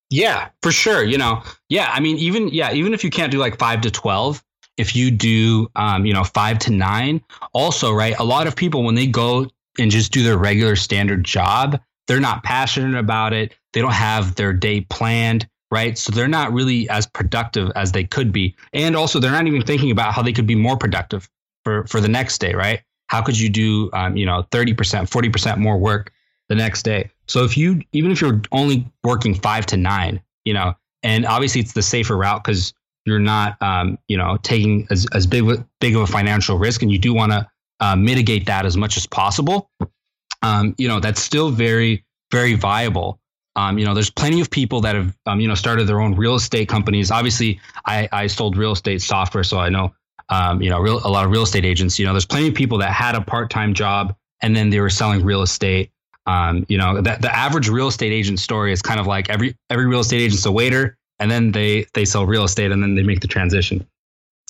Yeah, 0.08 0.48
for 0.62 0.72
sure. 0.72 1.04
You 1.04 1.18
know, 1.18 1.42
yeah. 1.68 1.90
I 1.92 2.00
mean, 2.00 2.16
even, 2.16 2.48
yeah, 2.48 2.72
even 2.72 2.94
if 2.94 3.04
you 3.04 3.10
can't 3.10 3.30
do 3.30 3.38
like 3.38 3.58
five 3.58 3.82
to 3.82 3.90
12, 3.90 4.42
if 4.78 4.96
you 4.96 5.10
do, 5.10 5.70
um, 5.76 6.06
you 6.06 6.14
know, 6.14 6.24
five 6.24 6.58
to 6.60 6.72
nine, 6.72 7.22
also, 7.52 7.92
right, 7.92 8.18
a 8.18 8.24
lot 8.24 8.46
of 8.46 8.56
people, 8.56 8.84
when 8.84 8.94
they 8.94 9.06
go 9.06 9.46
and 9.78 9.90
just 9.90 10.12
do 10.12 10.22
their 10.22 10.38
regular 10.38 10.76
standard 10.76 11.24
job, 11.24 11.78
they're 12.06 12.20
not 12.20 12.42
passionate 12.42 12.98
about 12.98 13.34
it. 13.34 13.54
They 13.72 13.80
don't 13.80 13.92
have 13.92 14.34
their 14.34 14.52
day 14.52 14.82
planned, 14.82 15.48
right? 15.70 15.96
So 15.96 16.12
they're 16.12 16.28
not 16.28 16.52
really 16.52 16.88
as 16.88 17.06
productive 17.06 17.70
as 17.76 17.92
they 17.92 18.04
could 18.04 18.32
be. 18.32 18.56
And 18.72 18.96
also, 18.96 19.20
they're 19.20 19.30
not 19.30 19.46
even 19.46 19.62
thinking 19.62 19.90
about 19.90 20.12
how 20.12 20.22
they 20.22 20.32
could 20.32 20.46
be 20.46 20.54
more 20.54 20.76
productive 20.76 21.28
for, 21.64 21.86
for 21.86 22.00
the 22.00 22.08
next 22.08 22.38
day, 22.38 22.54
right? 22.54 22.82
How 23.06 23.22
could 23.22 23.38
you 23.38 23.48
do, 23.48 23.90
um, 23.92 24.16
you 24.16 24.26
know, 24.26 24.44
30%, 24.50 24.74
40% 24.74 25.58
more 25.58 25.78
work 25.78 26.12
the 26.48 26.54
next 26.54 26.82
day? 26.82 27.10
So 27.26 27.44
if 27.44 27.56
you, 27.56 27.80
even 27.92 28.10
if 28.10 28.20
you're 28.20 28.40
only 28.52 28.86
working 29.04 29.34
five 29.34 29.66
to 29.66 29.76
nine, 29.76 30.20
you 30.44 30.54
know, 30.54 30.74
and 31.02 31.26
obviously 31.26 31.60
it's 31.60 31.72
the 31.72 31.82
safer 31.82 32.16
route 32.16 32.42
because 32.44 32.72
you're 33.04 33.18
not, 33.18 33.60
um, 33.62 33.98
you 34.08 34.16
know, 34.16 34.36
taking 34.42 34.86
as, 34.90 35.06
as 35.14 35.26
big, 35.26 35.44
big 35.80 35.96
of 35.96 36.02
a 36.02 36.06
financial 36.06 36.58
risk 36.58 36.82
and 36.82 36.92
you 36.92 36.98
do 36.98 37.14
want 37.14 37.32
to 37.32 37.48
uh, 37.80 37.96
mitigate 37.96 38.46
that 38.46 38.66
as 38.66 38.76
much 38.76 38.96
as 38.96 39.06
possible 39.06 39.70
um, 40.42 40.74
you 40.78 40.88
know, 40.88 41.00
that's 41.00 41.22
still 41.22 41.50
very, 41.50 42.04
very 42.30 42.54
viable. 42.54 43.20
Um, 43.56 43.78
you 43.78 43.84
know, 43.84 43.94
there's 43.94 44.10
plenty 44.10 44.40
of 44.40 44.50
people 44.50 44.80
that 44.82 44.94
have, 44.94 45.16
um, 45.26 45.40
you 45.40 45.48
know, 45.48 45.54
started 45.54 45.86
their 45.86 46.00
own 46.00 46.14
real 46.14 46.36
estate 46.36 46.68
companies. 46.68 47.10
Obviously, 47.10 47.60
I, 47.84 48.08
I 48.12 48.26
sold 48.28 48.56
real 48.56 48.72
estate 48.72 49.02
software, 49.02 49.44
so 49.44 49.58
I 49.58 49.68
know, 49.68 49.92
um, 50.28 50.62
you 50.62 50.70
know, 50.70 50.78
real, 50.78 51.00
a 51.04 51.10
lot 51.10 51.24
of 51.24 51.30
real 51.30 51.42
estate 51.42 51.64
agents. 51.64 51.98
You 51.98 52.06
know, 52.06 52.12
there's 52.12 52.26
plenty 52.26 52.48
of 52.48 52.54
people 52.54 52.78
that 52.78 52.92
had 52.92 53.14
a 53.16 53.20
part-time 53.20 53.74
job 53.74 54.14
and 54.42 54.56
then 54.56 54.70
they 54.70 54.80
were 54.80 54.90
selling 54.90 55.24
real 55.24 55.42
estate. 55.42 55.90
Um, 56.26 56.64
you 56.68 56.78
know, 56.78 56.96
the, 56.96 57.16
the 57.20 57.34
average 57.34 57.68
real 57.68 57.88
estate 57.88 58.12
agent 58.12 58.38
story 58.38 58.72
is 58.72 58.82
kind 58.82 59.00
of 59.00 59.06
like 59.06 59.30
every 59.30 59.56
every 59.68 59.86
real 59.86 60.00
estate 60.00 60.20
agent's 60.20 60.46
a 60.46 60.52
waiter, 60.52 60.96
and 61.18 61.30
then 61.30 61.52
they 61.52 61.86
they 61.94 62.04
sell 62.04 62.26
real 62.26 62.44
estate, 62.44 62.72
and 62.72 62.82
then 62.82 62.94
they 62.94 63.02
make 63.02 63.20
the 63.20 63.28
transition. 63.28 63.86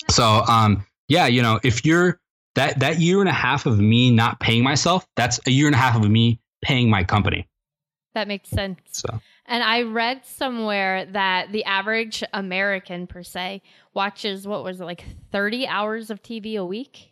So, 0.09 0.43
um, 0.49 0.85
yeah, 1.09 1.27
you 1.27 1.43
know, 1.43 1.61
if 1.63 1.85
you're 1.85 2.21
that 2.55 2.81
that 2.81 3.01
year 3.01 3.21
and 3.21 3.29
a 3.29 3.33
half 3.33 3.67
of 3.67 3.79
me 3.79 4.11
not 4.11 4.41
paying 4.41 4.63
myself, 4.63 5.07
that's 5.17 5.41
a 5.47 5.51
year 5.51 5.67
and 5.67 5.75
a 5.75 5.79
half 5.79 5.97
of 5.97 6.09
me 6.11 6.41
paying 6.63 6.91
my 6.91 7.05
company. 7.05 7.47
That 8.15 8.29
makes 8.29 8.49
sense. 8.49 8.81
So. 8.91 9.21
And 9.47 9.63
I 9.63 9.83
read 9.83 10.25
somewhere 10.25 11.07
that 11.07 11.53
the 11.53 11.65
average 11.65 12.23
American 12.33 13.07
per 13.07 13.23
se 13.23 13.63
watches 13.95 14.47
what 14.47 14.65
was 14.65 14.81
it 14.81 14.85
like 14.85 15.05
30 15.33 15.67
hours 15.67 16.11
of 16.11 16.23
TV 16.23 16.57
a 16.57 16.65
week. 16.65 17.11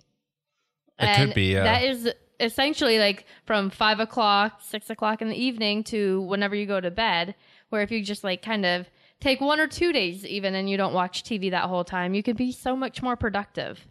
It 0.99 1.05
and 1.05 1.29
could 1.29 1.35
be. 1.35 1.53
Yeah. 1.53 1.65
That 1.65 1.85
is 1.85 2.11
essentially 2.41 2.99
like 2.99 3.27
from 3.45 3.71
five 3.71 4.01
o'clock, 4.01 4.61
six 4.63 4.91
o'clock 4.91 5.23
in 5.23 5.29
the 5.29 5.37
evening 5.37 5.85
to 5.85 6.23
whenever 6.23 6.55
you 6.55 6.67
go 6.67 6.81
to 6.81 6.91
bed. 6.91 7.35
Where 7.71 7.83
if 7.83 7.91
you 7.91 8.03
just 8.03 8.25
like 8.25 8.43
kind 8.43 8.65
of 8.65 8.89
take 9.21 9.41
one 9.41 9.61
or 9.61 9.67
two 9.67 9.93
days 9.93 10.25
even 10.25 10.55
and 10.55 10.71
you 10.71 10.77
don't 10.77 10.95
watch 10.95 11.23
TV 11.23 11.51
that 11.51 11.65
whole 11.65 11.85
time, 11.85 12.15
you 12.15 12.23
can 12.23 12.37
be 12.37 12.53
so 12.53 12.75
much 12.77 13.03
more 13.03 13.17
productive. 13.17 13.87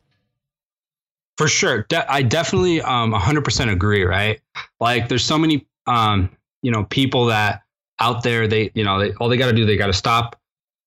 For 1.38 1.48
sure. 1.48 1.84
De- 1.84 2.12
I 2.12 2.24
definitely 2.24 2.82
um 2.82 3.14
100% 3.14 3.72
agree, 3.72 4.04
right? 4.04 4.42
Like 4.80 5.08
there's 5.08 5.24
so 5.24 5.38
many 5.38 5.68
um 5.86 6.30
you 6.62 6.72
know 6.72 6.84
people 6.86 7.26
that 7.28 7.64
out 8.00 8.24
there 8.24 8.48
they 8.48 8.72
you 8.74 8.84
know 8.84 9.00
they, 9.00 9.14
all 9.16 9.30
they 9.30 9.38
got 9.38 9.48
to 9.48 9.54
do 9.54 9.66
they 9.66 9.78
got 9.78 9.88
to 9.88 9.94
stop 9.94 10.36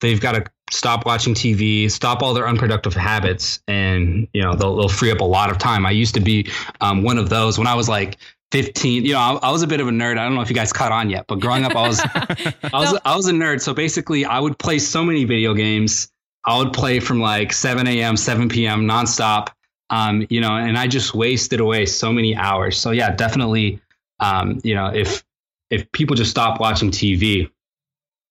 they've 0.01 0.21
got 0.21 0.33
to 0.33 0.45
stop 0.71 1.05
watching 1.05 1.35
TV, 1.35 1.91
stop 1.91 2.23
all 2.23 2.33
their 2.33 2.49
unproductive 2.49 2.95
habits, 2.95 3.61
and 3.67 4.29
you 4.33 4.41
know 4.41 4.55
they'll, 4.55 4.77
they'll 4.77 4.89
free 4.89 5.11
up 5.11 5.21
a 5.21 5.25
lot 5.25 5.51
of 5.51 5.59
time. 5.59 5.85
I 5.85 5.91
used 5.91 6.15
to 6.15 6.21
be 6.21 6.51
um, 6.81 7.03
one 7.03 7.19
of 7.19 7.29
those 7.29 7.59
when 7.59 7.67
I 7.67 7.75
was 7.75 7.89
like 7.89 8.19
15. 8.53 9.05
You 9.05 9.15
know, 9.15 9.19
I, 9.19 9.33
I, 9.49 9.51
was 9.51 9.63
a 9.63 9.67
bit 9.67 9.81
of 9.81 9.89
a 9.89 9.91
nerd. 9.91 10.13
I 10.13 10.25
don't 10.25 10.35
know 10.35 10.41
if 10.41 10.49
you 10.49 10.55
guys 10.55 10.73
caught 10.73 10.93
on 10.93 11.11
yet, 11.11 11.27
but 11.27 11.41
growing 11.41 11.65
up, 11.65 11.75
I 11.75 11.89
was 11.89 12.01
I 12.05 12.55
was 12.73 12.93
no. 12.93 12.99
I 13.05 13.17
was 13.17 13.27
a 13.27 13.33
nerd. 13.33 13.61
So 13.61 13.75
basically, 13.75 14.25
I 14.25 14.39
would 14.39 14.59
play 14.59 14.79
so 14.79 15.05
many 15.05 15.25
video 15.25 15.55
games. 15.55 16.09
I 16.45 16.57
would 16.57 16.73
play 16.73 17.01
from 17.01 17.21
like 17.21 17.53
7 17.53 17.87
a.m., 17.87 18.17
7 18.17 18.49
p.m. 18.49 18.87
nonstop 18.87 19.49
um, 19.91 20.27
you 20.31 20.41
know, 20.41 20.57
and 20.57 20.79
I 20.79 20.87
just 20.87 21.15
wasted 21.15 21.61
away 21.61 21.85
so 21.85 22.13
many 22.13 22.35
hours. 22.35 22.79
So 22.79 22.93
yeah, 22.93 23.11
definitely, 23.11 23.81
um, 24.21 24.61
you 24.63 24.75
know, 24.75 24.87
if 24.87 25.25
if 25.71 25.91
people 25.93 26.17
just 26.17 26.31
stop 26.31 26.61
watching 26.61 26.91
TV, 26.91 27.51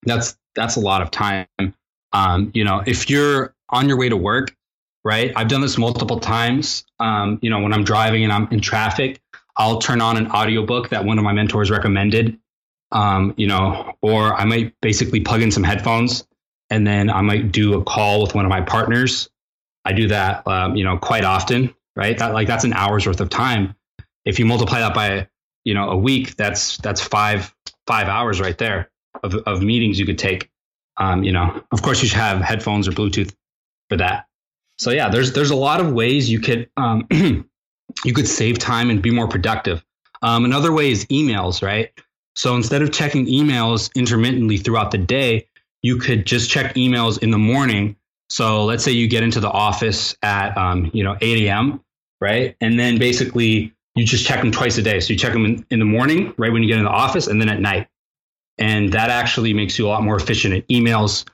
that's 0.04 0.38
that's 0.56 0.76
a 0.76 0.80
lot 0.80 1.02
of 1.02 1.12
time. 1.12 1.48
Um, 2.14 2.52
you 2.54 2.64
know, 2.64 2.84
if 2.86 3.10
you're 3.10 3.56
on 3.70 3.88
your 3.88 3.98
way 3.98 4.10
to 4.10 4.18
work, 4.18 4.56
right? 5.04 5.32
I've 5.36 5.48
done 5.48 5.62
this 5.62 5.78
multiple 5.78 6.20
times. 6.20 6.86
Um, 7.00 7.40
you 7.42 7.50
know, 7.50 7.60
when 7.60 7.74
I'm 7.74 7.84
driving 7.84 8.24
and 8.24 8.34
I'm 8.34 8.48
in 8.52 8.60
traffic, 8.62 9.22
I'll 9.58 9.80
turn 9.80 10.02
on 10.02 10.18
an 10.18 10.32
audiobook 10.32 10.90
that 10.90 11.06
one 11.06 11.18
of 11.18 11.24
my 11.24 11.34
mentors 11.34 11.72
recommended. 11.72 12.40
Um, 12.92 13.36
you 13.38 13.48
know, 13.48 13.94
or 14.02 14.34
I 14.34 14.46
might 14.46 14.74
basically 14.82 15.20
plug 15.20 15.44
in 15.44 15.52
some 15.52 15.64
headphones 15.64 16.26
and 16.72 16.88
then 16.88 17.10
I 17.12 17.22
might 17.22 17.52
do 17.52 17.76
a 17.80 17.84
call 17.84 18.22
with 18.22 18.34
one 18.34 18.46
of 18.46 18.50
my 18.50 18.62
partners 18.62 19.30
I 19.86 19.94
do 19.94 20.08
that, 20.10 20.46
um, 20.48 20.76
you 20.76 20.84
know, 20.84 20.98
quite 20.98 21.24
often, 21.24 21.74
right? 21.96 22.18
That 22.18 22.34
like 22.34 22.48
that's 22.48 22.64
an 22.64 22.74
hour's 22.74 23.08
worth 23.08 23.22
of 23.22 23.30
time. 23.30 23.76
If 24.26 24.38
you 24.40 24.46
multiply 24.46 24.80
that 24.80 24.94
by, 24.94 25.28
you 25.64 25.74
know, 25.74 25.90
a 25.90 25.98
week, 25.98 26.36
that's 26.36 26.78
that's 26.78 27.02
five 27.02 27.54
five 27.88 28.08
hours 28.08 28.40
right 28.40 28.58
there 28.58 28.90
of 29.24 29.36
of 29.36 29.62
meetings 29.62 30.00
you 30.00 30.06
could 30.06 30.20
take. 30.20 30.50
Um, 30.98 31.24
you 31.24 31.32
know, 31.32 31.64
of 31.72 31.82
course, 31.82 32.02
you 32.02 32.10
should 32.10 32.18
have 32.18 32.42
headphones 32.42 32.88
or 32.88 32.92
Bluetooth 32.92 33.34
for 33.90 33.98
that. 33.98 34.28
So 34.78 34.92
yeah, 34.92 35.10
there's 35.10 35.34
there's 35.34 35.52
a 35.52 35.56
lot 35.56 35.80
of 35.80 35.94
ways 35.94 36.30
you 36.30 36.40
could 36.40 36.70
um, 36.78 37.08
you 37.12 38.14
could 38.14 38.28
save 38.28 38.60
time 38.60 38.90
and 38.90 39.02
be 39.02 39.12
more 39.12 39.28
productive. 39.28 39.84
Um, 40.22 40.46
another 40.46 40.72
way 40.72 40.92
is 40.92 41.06
emails, 41.06 41.62
right? 41.62 41.92
So 42.36 42.56
instead 42.56 42.82
of 42.82 42.92
checking 42.92 43.26
emails 43.26 43.94
intermittently 43.96 44.58
throughout 44.58 44.92
the 44.92 44.98
day, 44.98 45.48
you 45.82 45.98
could 45.98 46.26
just 46.26 46.50
check 46.50 46.76
emails 46.76 47.22
in 47.22 47.32
the 47.32 47.38
morning 47.38 47.96
so 48.30 48.64
let's 48.66 48.84
say 48.84 48.92
you 48.92 49.08
get 49.08 49.24
into 49.24 49.40
the 49.40 49.50
office 49.50 50.16
at 50.22 50.56
um, 50.58 50.92
you 50.94 51.04
know 51.04 51.18
8 51.20 51.46
a.m. 51.46 51.84
right, 52.22 52.56
and 52.62 52.80
then 52.80 53.00
basically 53.00 53.74
you 54.00 54.06
just 54.06 54.26
check 54.26 54.42
them 54.42 54.52
twice 54.52 54.78
a 54.78 54.82
day. 54.82 55.00
So 55.00 55.14
you 55.14 55.20
check 55.20 55.34
them 55.34 55.46
in, 55.46 55.66
in 55.70 55.80
the 55.80 55.86
morning, 55.86 56.34
right 56.38 56.52
when 56.52 56.64
you 56.64 56.70
get 56.70 56.78
in 56.78 56.86
the 56.86 56.90
office, 56.90 57.28
and 57.28 57.40
then 57.42 57.50
at 57.50 57.60
night. 57.60 57.88
and 58.60 58.92
that 58.92 59.10
actually 59.10 59.54
makes 59.54 59.80
you 59.80 59.88
a 59.88 59.90
lot 59.90 60.04
more 60.04 60.18
efficient 60.18 60.54
at 60.54 60.68
emails. 60.68 61.26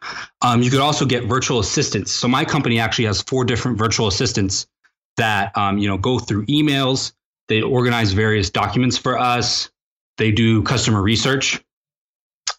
Um, 0.41 0.61
you 0.61 0.69
could 0.69 0.79
also 0.79 1.05
get 1.05 1.25
virtual 1.25 1.59
assistants. 1.59 2.11
So 2.11 2.27
my 2.27 2.45
company 2.45 2.79
actually 2.79 3.05
has 3.05 3.21
four 3.21 3.43
different 3.43 3.77
virtual 3.77 4.07
assistants 4.07 4.67
that 5.17 5.57
um, 5.57 5.77
you 5.77 5.87
know 5.87 5.97
go 5.97 6.19
through 6.19 6.45
emails. 6.45 7.13
They 7.47 7.61
organize 7.61 8.13
various 8.13 8.49
documents 8.49 8.97
for 8.97 9.17
us. 9.17 9.69
They 10.17 10.31
do 10.31 10.63
customer 10.63 11.01
research. 11.01 11.61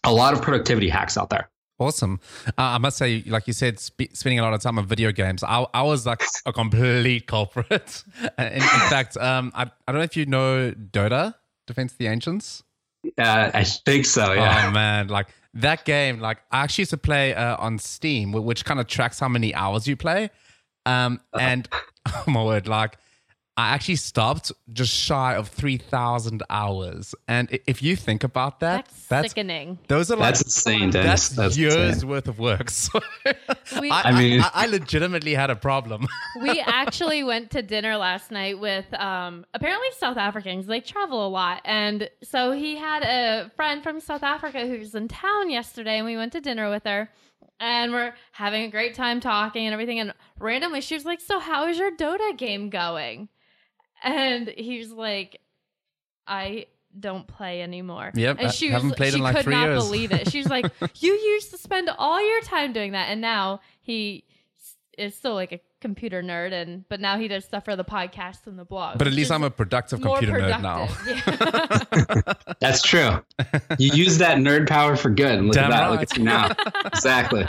A 0.03 0.11
lot 0.11 0.33
of 0.33 0.41
productivity 0.41 0.89
hacks 0.89 1.17
out 1.17 1.29
there. 1.29 1.49
Awesome. 1.79 2.19
Uh, 2.47 2.51
I 2.57 2.77
must 2.79 2.97
say, 2.97 3.23
like 3.27 3.45
you 3.45 3.53
said, 3.53 3.79
sp- 3.79 4.09
spending 4.13 4.39
a 4.39 4.41
lot 4.41 4.53
of 4.53 4.61
time 4.61 4.79
on 4.79 4.87
video 4.87 5.11
games. 5.11 5.43
I, 5.43 5.65
I 5.73 5.83
was 5.83 6.05
like 6.07 6.23
a 6.45 6.51
complete 6.51 7.27
culprit. 7.27 8.03
in, 8.39 8.53
in 8.53 8.61
fact, 8.61 9.15
um, 9.17 9.51
I, 9.53 9.63
I 9.87 9.91
don't 9.91 9.99
know 9.99 10.03
if 10.05 10.17
you 10.17 10.25
know 10.25 10.71
Dota, 10.71 11.35
Defense 11.67 11.91
of 11.91 11.99
the 11.99 12.07
Ancients. 12.07 12.63
Uh, 13.17 13.51
I 13.53 13.63
think 13.63 14.05
so. 14.05 14.33
Yeah. 14.33 14.65
Oh 14.67 14.71
man, 14.71 15.07
like 15.07 15.27
that 15.53 15.85
game. 15.85 16.19
Like 16.19 16.39
I 16.51 16.63
actually 16.63 16.83
used 16.83 16.91
to 16.91 16.97
play 16.97 17.35
uh, 17.35 17.57
on 17.57 17.77
Steam, 17.77 18.31
which 18.31 18.65
kind 18.65 18.79
of 18.79 18.87
tracks 18.87 19.19
how 19.19 19.29
many 19.29 19.53
hours 19.53 19.87
you 19.87 19.95
play. 19.95 20.29
Um, 20.85 21.21
and 21.39 21.69
oh 22.07 22.23
my 22.27 22.43
word, 22.43 22.67
like 22.67 22.97
I 23.59 23.69
actually 23.69 23.95
stopped 23.95 24.51
just 24.71 24.93
shy 24.93 25.33
of 25.33 25.47
3,000 25.47 26.43
hours. 26.47 27.15
And 27.27 27.59
if 27.65 27.81
you 27.81 27.95
think 27.95 28.23
about 28.23 28.59
that, 28.59 28.85
That's, 28.85 29.07
that's, 29.07 29.27
sickening. 29.29 29.79
those 29.87 30.11
are 30.11 30.15
like, 30.15 30.35
That's 30.35 30.43
insane, 30.43 30.91
Dennis. 30.91 31.29
that's, 31.29 31.29
That's 31.29 31.57
years 31.57 31.95
insane. 31.95 32.09
worth 32.09 32.27
of 32.27 32.37
work. 32.37 32.69
So 32.77 32.99
We- 33.81 33.89
I, 33.89 34.01
I 34.03 34.11
mean- 34.11 34.41
I, 34.41 34.51
I 34.53 34.65
legitimately 34.67 35.33
had 35.33 35.49
a 35.49 35.55
problem. 35.55 36.07
we 36.41 36.59
actually 36.61 37.23
went 37.23 37.49
to 37.51 37.63
dinner 37.63 37.97
last 37.97 38.29
night 38.29 38.59
with 38.59 38.93
um, 38.93 39.43
apparently 39.55 39.87
South 39.97 40.17
Africans. 40.17 40.67
They 40.67 40.79
travel 40.79 41.25
a 41.25 41.29
lot. 41.29 41.61
And 41.65 42.09
so 42.21 42.51
he 42.51 42.75
had 42.77 43.01
a 43.03 43.49
friend 43.55 43.81
from 43.81 43.99
South 43.99 44.21
Africa 44.21 44.67
who 44.67 44.77
was 44.77 44.93
in 44.93 45.07
town 45.07 45.49
yesterday, 45.49 45.97
and 45.97 46.05
we 46.05 46.15
went 46.15 46.31
to 46.33 46.41
dinner 46.41 46.69
with 46.69 46.83
her. 46.83 47.09
And 47.59 47.91
we're 47.91 48.13
having 48.33 48.65
a 48.65 48.69
great 48.69 48.93
time 48.93 49.19
talking 49.19 49.65
and 49.65 49.73
everything. 49.73 49.99
And 49.99 50.13
randomly, 50.39 50.79
she 50.81 50.93
was 50.93 51.05
like, 51.05 51.19
So, 51.19 51.39
how 51.39 51.67
is 51.67 51.79
your 51.79 51.89
Dota 51.91 52.37
game 52.37 52.69
going? 52.69 53.29
And 54.03 54.47
he's 54.47 54.91
like, 54.91 55.39
I 56.27 56.67
don't 56.99 57.27
play 57.27 57.61
anymore. 57.61 58.11
Yep, 58.13 58.37
and 58.39 58.47
I 58.47 58.51
she 58.51 58.69
haven't 58.69 58.89
was, 58.89 58.97
played 58.97 59.11
she 59.13 59.17
in 59.17 59.23
like 59.23 59.35
could 59.35 59.43
three 59.45 59.53
not 59.55 59.65
years. 59.67 59.83
believe 59.83 60.11
it. 60.11 60.31
She's 60.31 60.49
like, 60.49 60.65
"You 61.01 61.13
used 61.13 61.51
to 61.51 61.57
spend 61.57 61.89
all 61.97 62.25
your 62.25 62.41
time 62.41 62.73
doing 62.73 62.93
that, 62.93 63.09
and 63.09 63.21
now 63.21 63.61
he 63.81 64.23
is 64.97 65.15
still 65.15 65.33
like 65.35 65.51
a 65.51 65.59
computer 65.79 66.23
nerd, 66.23 66.53
and 66.53 66.87
but 66.89 66.99
now 66.99 67.17
he 67.17 67.27
does 67.27 67.45
stuff 67.45 67.65
for 67.65 67.75
the 67.75 67.83
podcast 67.85 68.47
and 68.47 68.57
the 68.57 68.65
blog. 68.65 68.97
But 68.97 69.07
at 69.07 69.13
least 69.13 69.31
I'm 69.31 69.43
a 69.43 69.49
productive 69.49 70.03
more 70.03 70.17
computer 70.17 70.39
nerd 70.39 70.61
now. 70.61 70.87
Yeah. 71.07 72.53
That's 72.59 72.81
true. 72.81 73.19
You 73.77 73.91
use 73.93 74.17
that 74.19 74.37
nerd 74.37 74.67
power 74.67 74.95
for 74.95 75.09
good. 75.09 75.41
Look 75.43 75.53
Damn 75.53 75.65
at 75.65 75.69
that. 75.71 75.81
right. 75.81 75.91
Look 75.91 76.01
at 76.01 76.17
you 76.17 76.23
now. 76.23 76.51
exactly. 76.85 77.45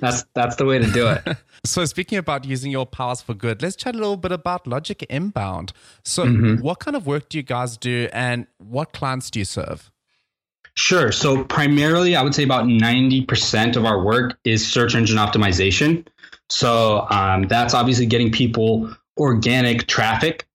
That's 0.00 0.24
that's 0.34 0.56
the 0.56 0.64
way 0.64 0.78
to 0.78 0.90
do 0.90 1.08
it. 1.08 1.22
So 1.64 1.84
speaking 1.84 2.16
about 2.18 2.44
using 2.44 2.70
your 2.70 2.86
powers 2.86 3.20
for 3.20 3.34
good, 3.34 3.60
let's 3.60 3.74
chat 3.74 3.96
a 3.96 3.98
little 3.98 4.16
bit 4.16 4.30
about 4.30 4.68
Logic 4.68 5.04
Inbound. 5.10 5.72
So 6.04 6.24
Mm-hmm. 6.24 6.62
what 6.62 6.78
kind 6.78 6.96
of 6.96 7.08
work 7.08 7.28
do 7.28 7.38
you 7.38 7.42
guys 7.42 7.76
do 7.76 8.08
and 8.12 8.46
what 8.58 8.92
clients 8.92 9.30
do 9.30 9.40
you 9.40 9.44
serve? 9.44 9.90
Sure. 10.74 11.10
So 11.10 11.42
primarily, 11.44 12.14
I 12.14 12.22
would 12.22 12.34
say 12.36 12.44
about 12.44 12.68
ninety 12.68 13.24
percent 13.24 13.74
of 13.76 13.84
our 13.84 14.00
work 14.04 14.38
is 14.44 14.64
search 14.64 14.94
engine 14.94 15.16
optimization. 15.16 16.06
So 16.50 17.06
um, 17.10 17.48
that's 17.48 17.74
obviously 17.74 18.06
getting 18.06 18.30
people 18.30 18.94
organic 19.18 19.86
traffic 19.88 20.46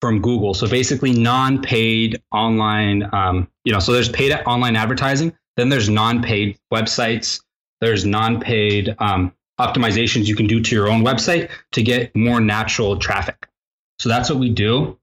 from 0.00 0.20
Google. 0.20 0.54
So 0.54 0.68
basically, 0.68 1.12
non-paid 1.12 2.22
online. 2.30 3.08
Um, 3.12 3.48
you 3.64 3.72
know, 3.72 3.80
so 3.80 3.92
there's 3.92 4.08
paid 4.08 4.32
online 4.46 4.76
advertising. 4.76 5.32
Then 5.56 5.68
there's 5.68 5.88
non-paid 5.88 6.58
websites. 6.72 7.40
There's 7.80 8.04
non-paid 8.04 8.94
um, 8.98 9.32
optimizations 9.58 10.26
you 10.26 10.36
can 10.36 10.46
do 10.46 10.60
to 10.60 10.74
your 10.74 10.88
own 10.88 11.02
website 11.02 11.50
to 11.72 11.82
get 11.82 12.14
more 12.16 12.40
natural 12.40 12.96
traffic. 12.98 13.46
So 13.98 14.08
that's 14.08 14.30
what 14.30 14.38
we 14.38 14.50
do. 14.50 14.98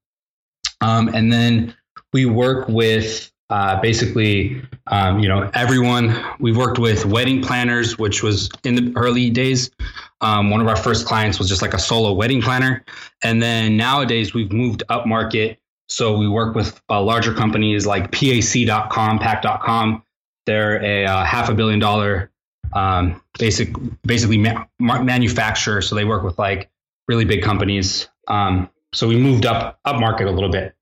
Um, 0.82 1.10
and 1.10 1.32
then 1.32 1.76
we 2.14 2.26
work 2.26 2.68
with 2.68 3.32
uh, 3.50 3.80
basically, 3.80 4.62
um, 4.88 5.20
you 5.20 5.28
know, 5.30 5.50
everyone. 5.54 6.16
We've 6.40 6.58
worked 6.58 6.80
with 6.80 7.06
wedding 7.06 7.42
planners, 7.42 7.98
which 7.98 8.22
was 8.22 8.50
in 8.64 8.76
the 8.76 8.94
early 8.98 9.30
days. 9.30 9.72
Um, 10.20 10.50
one 10.50 10.60
of 10.60 10.68
our 10.68 10.76
first 10.76 11.06
clients 11.06 11.40
was 11.40 11.48
just 11.48 11.62
like 11.62 11.74
a 11.74 11.80
solo 11.80 12.12
wedding 12.12 12.42
planner. 12.42 12.84
And 13.24 13.42
then 13.42 13.78
nowadays 13.78 14.34
we've 14.34 14.52
moved 14.52 14.84
up 14.90 15.08
market. 15.08 15.60
So 15.88 16.18
we 16.18 16.28
work 16.28 16.56
with 16.56 16.82
uh, 16.90 17.02
larger 17.02 17.34
companies 17.34 17.86
like 17.86 18.12
PAC.com, 18.12 19.20
PAC.com. 19.20 20.04
They're 20.46 20.84
a 20.84 21.06
uh, 21.06 21.24
half 21.24 21.50
a 21.50 21.54
billion 21.54 21.80
dollar 21.80 22.32
um, 22.74 23.22
basic, 23.40 23.70
basically 24.04 24.38
ma- 24.38 24.66
ma- 24.80 25.02
manufacturer. 25.02 25.82
So 25.82 25.96
they 25.96 26.06
work 26.06 26.24
with 26.24 26.38
like 26.38 26.70
really 27.08 27.26
big 27.26 27.44
companies. 27.44 28.10
Um, 28.28 28.70
so 28.94 29.08
we 29.08 29.18
moved 29.18 29.46
up 29.46 29.80
up 29.86 30.00
market 30.00 30.28
a 30.28 30.32
little 30.32 30.50
bit. 30.50 30.76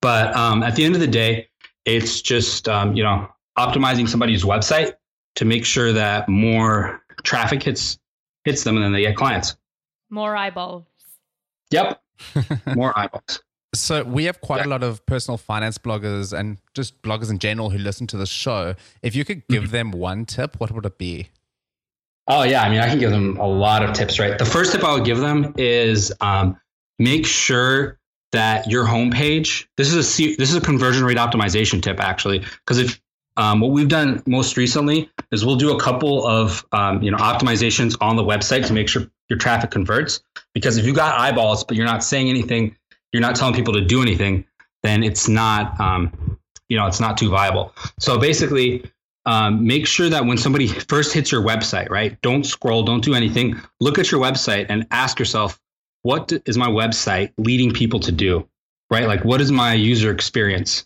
But 0.00 0.34
um, 0.36 0.62
at 0.62 0.76
the 0.76 0.84
end 0.84 0.94
of 0.94 1.00
the 1.00 1.06
day, 1.06 1.48
it's 1.84 2.20
just 2.20 2.68
um, 2.68 2.94
you 2.94 3.02
know 3.02 3.28
optimizing 3.58 4.08
somebody's 4.08 4.44
website 4.44 4.94
to 5.36 5.44
make 5.44 5.64
sure 5.64 5.92
that 5.92 6.28
more 6.28 7.02
traffic 7.22 7.62
hits 7.62 7.98
hits 8.44 8.64
them 8.64 8.76
and 8.76 8.84
then 8.84 8.92
they 8.92 9.02
get 9.02 9.16
clients. 9.16 9.56
More 10.10 10.36
eyeballs. 10.36 10.86
Yep, 11.70 12.02
more 12.74 12.96
eyeballs. 12.98 13.42
So 13.74 14.04
we 14.04 14.24
have 14.24 14.40
quite 14.40 14.64
a 14.64 14.68
lot 14.68 14.82
of 14.82 15.04
personal 15.06 15.36
finance 15.36 15.78
bloggers 15.78 16.36
and 16.36 16.58
just 16.74 17.02
bloggers 17.02 17.30
in 17.30 17.38
general 17.38 17.70
who 17.70 17.78
listen 17.78 18.06
to 18.08 18.16
the 18.16 18.26
show. 18.26 18.74
If 19.02 19.14
you 19.14 19.24
could 19.24 19.46
give 19.48 19.70
them 19.70 19.90
one 19.90 20.24
tip, 20.26 20.58
what 20.60 20.70
would 20.70 20.86
it 20.86 20.98
be? 20.98 21.28
Oh 22.26 22.42
yeah, 22.42 22.62
I 22.62 22.70
mean 22.70 22.80
I 22.80 22.88
can 22.88 22.98
give 22.98 23.10
them 23.10 23.36
a 23.36 23.46
lot 23.46 23.84
of 23.84 23.92
tips. 23.92 24.18
Right, 24.18 24.38
the 24.38 24.46
first 24.46 24.72
tip 24.72 24.82
I 24.82 24.94
would 24.94 25.04
give 25.04 25.18
them 25.18 25.54
is 25.58 26.12
um, 26.20 26.56
make 26.98 27.26
sure 27.26 27.98
that 28.32 28.70
your 28.70 28.84
homepage. 28.84 29.66
This 29.76 29.92
is 29.92 30.20
a 30.20 30.36
this 30.36 30.50
is 30.50 30.56
a 30.56 30.60
conversion 30.60 31.04
rate 31.04 31.18
optimization 31.18 31.82
tip 31.82 32.00
actually, 32.00 32.40
because 32.40 32.78
if 32.78 33.00
um, 33.36 33.60
what 33.60 33.72
we've 33.72 33.88
done 33.88 34.22
most 34.26 34.56
recently 34.56 35.10
is 35.32 35.44
we'll 35.44 35.56
do 35.56 35.76
a 35.76 35.80
couple 35.80 36.26
of 36.26 36.64
um, 36.72 37.02
you 37.02 37.10
know 37.10 37.18
optimizations 37.18 37.96
on 38.00 38.16
the 38.16 38.24
website 38.24 38.66
to 38.66 38.72
make 38.72 38.88
sure 38.88 39.10
your 39.28 39.38
traffic 39.38 39.70
converts. 39.70 40.20
Because 40.52 40.76
if 40.76 40.86
you 40.86 40.94
got 40.94 41.18
eyeballs 41.18 41.64
but 41.64 41.76
you're 41.76 41.86
not 41.86 42.04
saying 42.04 42.28
anything, 42.28 42.76
you're 43.14 43.20
not 43.20 43.36
telling 43.36 43.54
people 43.54 43.72
to 43.74 43.80
do 43.80 44.02
anything, 44.02 44.44
then 44.82 45.04
it's 45.04 45.28
not 45.28 45.80
um, 45.80 46.36
you 46.68 46.76
know 46.76 46.86
it's 46.88 46.98
not 46.98 47.16
too 47.16 47.30
viable. 47.30 47.72
So 48.00 48.18
basically, 48.18 48.84
um, 49.24 49.64
make 49.64 49.86
sure 49.86 50.08
that 50.08 50.26
when 50.26 50.36
somebody 50.36 50.66
first 50.66 51.14
hits 51.14 51.30
your 51.30 51.40
website, 51.40 51.88
right? 51.90 52.20
Don't 52.22 52.44
scroll, 52.44 52.82
don't 52.82 53.04
do 53.04 53.14
anything. 53.14 53.60
Look 53.80 54.00
at 54.00 54.10
your 54.10 54.20
website 54.20 54.66
and 54.68 54.84
ask 54.90 55.20
yourself, 55.20 55.60
what 56.02 56.32
is 56.44 56.58
my 56.58 56.66
website 56.66 57.32
leading 57.38 57.72
people 57.72 58.00
to 58.00 58.10
do, 58.10 58.48
right? 58.90 59.06
Like, 59.06 59.24
what 59.24 59.40
is 59.40 59.52
my 59.52 59.74
user 59.74 60.10
experience? 60.10 60.84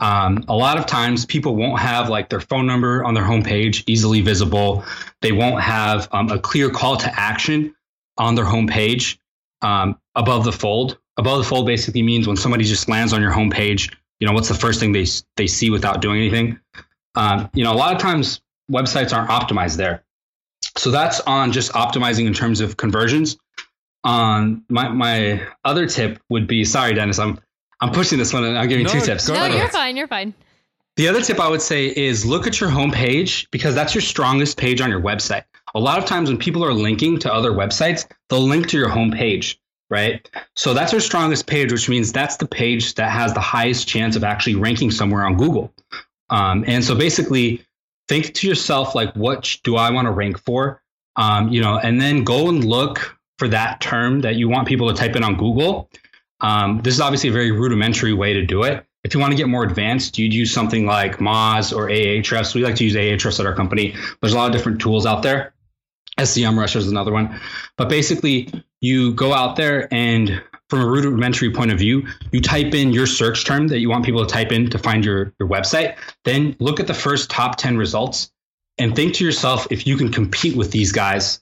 Um, 0.00 0.44
a 0.48 0.56
lot 0.56 0.78
of 0.78 0.86
times, 0.86 1.26
people 1.26 1.54
won't 1.54 1.78
have 1.78 2.08
like 2.08 2.28
their 2.28 2.40
phone 2.40 2.66
number 2.66 3.04
on 3.04 3.14
their 3.14 3.22
homepage 3.22 3.84
easily 3.86 4.20
visible. 4.20 4.84
They 5.22 5.30
won't 5.30 5.62
have 5.62 6.08
um, 6.10 6.28
a 6.28 6.40
clear 6.40 6.70
call 6.70 6.96
to 6.96 7.20
action 7.20 7.76
on 8.16 8.34
their 8.34 8.44
homepage 8.44 9.18
um, 9.62 9.96
above 10.16 10.44
the 10.44 10.52
fold. 10.52 10.98
Above 11.18 11.38
the 11.38 11.44
fold 11.44 11.66
basically 11.66 12.02
means 12.02 12.26
when 12.26 12.36
somebody 12.36 12.64
just 12.64 12.88
lands 12.88 13.12
on 13.12 13.20
your 13.20 13.32
homepage, 13.32 13.92
you 14.20 14.26
know, 14.26 14.32
what's 14.32 14.48
the 14.48 14.54
first 14.54 14.80
thing 14.80 14.92
they 14.92 15.06
they 15.36 15.46
see 15.46 15.70
without 15.70 16.00
doing 16.00 16.18
anything? 16.20 16.58
Um, 17.14 17.50
you 17.54 17.64
know, 17.64 17.72
a 17.72 17.74
lot 17.74 17.94
of 17.94 18.00
times 18.00 18.40
websites 18.70 19.12
aren't 19.16 19.30
optimized 19.30 19.76
there. 19.76 20.04
So 20.76 20.90
that's 20.90 21.20
on 21.20 21.52
just 21.52 21.72
optimizing 21.72 22.26
in 22.26 22.34
terms 22.34 22.60
of 22.60 22.76
conversions. 22.76 23.36
Um, 24.04 24.64
my 24.68 24.88
my 24.88 25.46
other 25.64 25.86
tip 25.86 26.20
would 26.30 26.46
be 26.46 26.64
sorry, 26.64 26.94
Dennis, 26.94 27.18
I'm 27.18 27.38
I'm 27.80 27.90
pushing 27.92 28.18
this 28.18 28.32
one 28.32 28.44
and 28.44 28.56
I'm 28.58 28.68
giving 28.68 28.86
No, 28.86 28.92
two 28.92 29.00
tips. 29.00 29.28
No, 29.28 29.34
ahead. 29.34 29.52
you're 29.54 29.68
fine. 29.68 29.96
You're 29.96 30.08
fine. 30.08 30.34
The 30.96 31.08
other 31.08 31.22
tip 31.22 31.38
I 31.38 31.48
would 31.48 31.62
say 31.62 31.86
is 31.86 32.26
look 32.26 32.46
at 32.48 32.60
your 32.60 32.70
homepage 32.70 33.46
because 33.52 33.74
that's 33.74 33.94
your 33.94 34.02
strongest 34.02 34.56
page 34.56 34.80
on 34.80 34.90
your 34.90 35.00
website. 35.00 35.44
A 35.74 35.80
lot 35.80 35.98
of 35.98 36.06
times 36.06 36.28
when 36.28 36.38
people 36.38 36.64
are 36.64 36.72
linking 36.72 37.18
to 37.20 37.32
other 37.32 37.52
websites, 37.52 38.04
they'll 38.28 38.40
link 38.40 38.68
to 38.68 38.78
your 38.78 38.88
homepage, 38.88 39.58
right? 39.90 40.28
So 40.54 40.74
that's 40.74 40.92
our 40.92 41.00
strongest 41.00 41.46
page, 41.46 41.72
which 41.72 41.88
means 41.88 42.12
that's 42.12 42.36
the 42.36 42.46
page 42.46 42.94
that 42.94 43.10
has 43.10 43.32
the 43.34 43.40
highest 43.40 43.88
chance 43.88 44.16
of 44.16 44.24
actually 44.24 44.56
ranking 44.56 44.90
somewhere 44.90 45.24
on 45.24 45.36
Google. 45.36 45.72
Um, 46.30 46.64
and 46.66 46.84
so 46.84 46.94
basically, 46.94 47.64
think 48.08 48.34
to 48.34 48.48
yourself 48.48 48.94
like, 48.94 49.14
what 49.14 49.56
do 49.64 49.76
I 49.76 49.90
want 49.90 50.06
to 50.06 50.12
rank 50.12 50.38
for? 50.38 50.82
Um, 51.16 51.48
you 51.48 51.60
know, 51.60 51.78
and 51.78 52.00
then 52.00 52.24
go 52.24 52.48
and 52.48 52.64
look 52.64 53.18
for 53.38 53.48
that 53.48 53.80
term 53.80 54.20
that 54.22 54.36
you 54.36 54.48
want 54.48 54.68
people 54.68 54.88
to 54.88 54.94
type 54.94 55.16
in 55.16 55.24
on 55.24 55.36
Google. 55.36 55.90
Um, 56.40 56.80
this 56.82 56.94
is 56.94 57.00
obviously 57.00 57.30
a 57.30 57.32
very 57.32 57.50
rudimentary 57.50 58.12
way 58.12 58.32
to 58.34 58.44
do 58.44 58.62
it. 58.62 58.84
If 59.04 59.14
you 59.14 59.20
want 59.20 59.32
to 59.32 59.36
get 59.36 59.48
more 59.48 59.62
advanced, 59.62 60.18
you'd 60.18 60.34
use 60.34 60.52
something 60.52 60.86
like 60.86 61.18
Moz 61.18 61.74
or 61.74 61.88
Ahrefs. 61.88 62.54
We 62.54 62.62
like 62.62 62.76
to 62.76 62.84
use 62.84 62.94
Ahrefs 62.94 63.40
at 63.40 63.46
our 63.46 63.54
company. 63.54 63.94
There's 64.20 64.32
a 64.32 64.36
lot 64.36 64.46
of 64.46 64.52
different 64.52 64.80
tools 64.80 65.06
out 65.06 65.22
there. 65.22 65.54
SEM 66.22 66.58
Rusher 66.58 66.78
is 66.78 66.88
another 66.88 67.12
one. 67.12 67.40
But 67.76 67.88
basically, 67.88 68.52
you 68.80 69.14
go 69.14 69.32
out 69.32 69.56
there 69.56 69.92
and 69.92 70.42
from 70.68 70.80
a 70.80 70.86
rudimentary 70.86 71.50
point 71.50 71.72
of 71.72 71.78
view, 71.78 72.06
you 72.30 72.40
type 72.40 72.74
in 72.74 72.92
your 72.92 73.06
search 73.06 73.44
term 73.44 73.68
that 73.68 73.78
you 73.80 73.88
want 73.88 74.04
people 74.04 74.24
to 74.24 74.30
type 74.32 74.52
in 74.52 74.68
to 74.70 74.78
find 74.78 75.04
your, 75.04 75.32
your 75.38 75.48
website. 75.48 75.96
Then 76.24 76.56
look 76.60 76.78
at 76.78 76.86
the 76.86 76.94
first 76.94 77.30
top 77.30 77.56
10 77.56 77.78
results 77.78 78.30
and 78.76 78.94
think 78.94 79.14
to 79.14 79.24
yourself 79.24 79.66
if 79.70 79.86
you 79.86 79.96
can 79.96 80.12
compete 80.12 80.56
with 80.56 80.70
these 80.70 80.92
guys. 80.92 81.40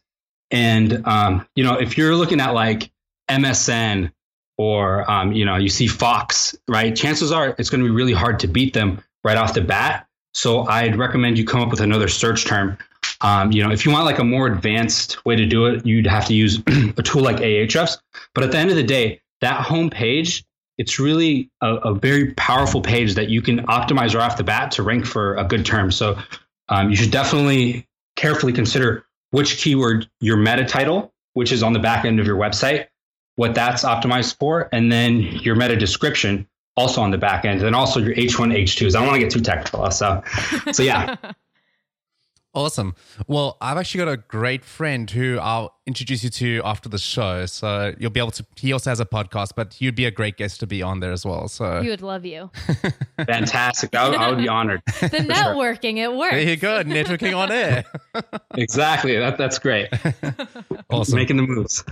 And, 0.51 1.07
um, 1.07 1.47
you 1.57 1.65
know, 1.65 1.75
if 1.75 1.99
you're 1.99 2.15
looking 2.15 2.41
at 2.41 2.55
like 2.55 2.91
MSN 3.29 4.13
or, 4.57 5.11
um, 5.11 5.33
you 5.33 5.45
know, 5.45 5.57
you 5.57 5.69
see 5.69 5.89
Fox, 5.89 6.55
right? 6.69 6.95
Chances 6.95 7.33
are 7.33 7.55
it's 7.59 7.69
going 7.69 7.83
to 7.83 7.87
be 7.87 7.95
really 7.95 8.13
hard 8.13 8.41
to 8.41 8.47
beat 8.47 8.75
them 8.75 9.03
right 9.25 9.37
off 9.37 9.55
the 9.55 9.61
bat. 9.61 10.06
So 10.37 10.67
I'd 10.69 10.97
recommend 10.97 11.39
you 11.39 11.47
come 11.47 11.63
up 11.63 11.71
with 11.71 11.81
another 11.81 12.09
search 12.09 12.45
term. 12.45 12.77
Um, 13.23 13.53
you 13.53 13.65
know, 13.65 13.73
if 13.73 13.87
you 13.87 13.91
want 13.91 14.05
like 14.05 14.19
a 14.19 14.25
more 14.25 14.47
advanced 14.47 15.25
way 15.25 15.35
to 15.35 15.47
do 15.47 15.65
it, 15.65 15.87
you'd 15.87 16.07
have 16.07 16.27
to 16.27 16.35
use 16.35 16.59
a 16.99 17.03
tool 17.03 17.23
like 17.23 17.39
Ahrefs. 17.39 17.97
But 18.35 18.45
at 18.45 18.53
the 18.53 18.59
end 18.59 18.69
of 18.69 18.77
the 18.77 18.83
day, 18.83 19.23
that 19.41 19.63
home 19.63 19.89
page, 19.89 20.45
it's 20.77 20.99
really 20.99 21.51
a, 21.63 21.77
a, 21.77 21.95
very 21.95 22.35
powerful 22.35 22.83
page 22.83 23.15
that 23.15 23.31
you 23.31 23.41
can 23.41 23.65
optimize 23.67 24.15
right 24.15 24.31
off 24.31 24.37
the 24.37 24.45
bat 24.45 24.71
to 24.73 24.83
rank 24.83 25.07
for 25.07 25.37
a 25.37 25.45
good 25.45 25.65
term. 25.65 25.91
So 25.91 26.19
um, 26.69 26.91
you 26.91 26.97
should 26.97 27.11
definitely 27.11 27.87
carefully 28.17 28.53
consider 28.53 29.07
which 29.31 29.57
keyword 29.57 30.07
your 30.21 30.37
meta 30.37 30.67
title, 30.67 31.15
which 31.33 31.51
is 31.51 31.63
on 31.63 31.73
the 31.73 31.79
back 31.79 32.05
end 32.05 32.21
of 32.21 32.27
your 32.27 32.37
website, 32.37 32.89
what 33.37 33.55
that's 33.55 33.85
optimized 33.85 34.39
for, 34.39 34.69
and 34.71 34.93
then 34.93 35.21
your 35.23 35.55
meta 35.55 35.77
description 35.77 36.47
also 36.77 37.01
on 37.01 37.11
the 37.11 37.19
back 37.19 37.45
end, 37.45 37.63
and 37.63 37.75
also 37.75 38.01
your 38.01 38.15
H1, 38.15 38.53
H2s. 38.55 38.95
I 38.95 39.01
don't 39.01 39.09
want 39.09 39.15
to 39.15 39.21
get 39.21 39.31
too 39.31 39.41
technical. 39.41 39.91
So, 39.91 40.23
so 40.73 40.83
yeah. 40.83 41.17
Awesome. 42.57 42.95
Well, 43.27 43.59
I've 43.61 43.77
actually 43.77 43.99
got 44.07 44.13
a 44.13 44.17
great 44.17 44.65
friend 44.65 45.11
who 45.11 45.39
I'll 45.39 45.75
introduce 45.87 46.25
you 46.25 46.31
to 46.31 46.63
after 46.65 46.89
the 46.89 46.97
show. 46.97 47.45
So 47.45 47.95
you'll 47.99 48.11
be 48.11 48.19
able 48.19 48.31
to, 48.31 48.47
he 48.57 48.73
also 48.73 48.89
has 48.89 48.99
a 48.99 49.05
podcast, 49.05 49.51
but 49.55 49.79
you'd 49.79 49.95
be 49.95 50.07
a 50.07 50.11
great 50.11 50.39
guest 50.39 50.61
to 50.61 50.67
be 50.67 50.83
on 50.83 51.01
there 51.01 51.13
as 51.13 51.27
well. 51.27 51.49
So 51.49 51.83
he 51.83 51.91
would 51.91 52.01
love 52.01 52.25
you. 52.25 52.51
Fantastic. 53.27 53.95
I, 53.95 54.07
I, 54.07 54.31
would 54.31 54.39
be 54.39 54.49
honored. 54.49 54.81
the 54.87 55.19
networking, 55.19 55.97
sure. 55.99 56.05
it 56.05 56.17
works. 56.17 56.33
There 56.33 56.49
you 56.49 56.57
go. 56.57 56.83
Networking 56.83 57.37
on 57.37 57.53
air. 57.53 57.85
exactly. 58.57 59.19
That, 59.19 59.37
that's 59.37 59.59
great. 59.59 59.91
awesome. 60.89 61.17
Making 61.17 61.37
the 61.37 61.43
moves. 61.43 61.85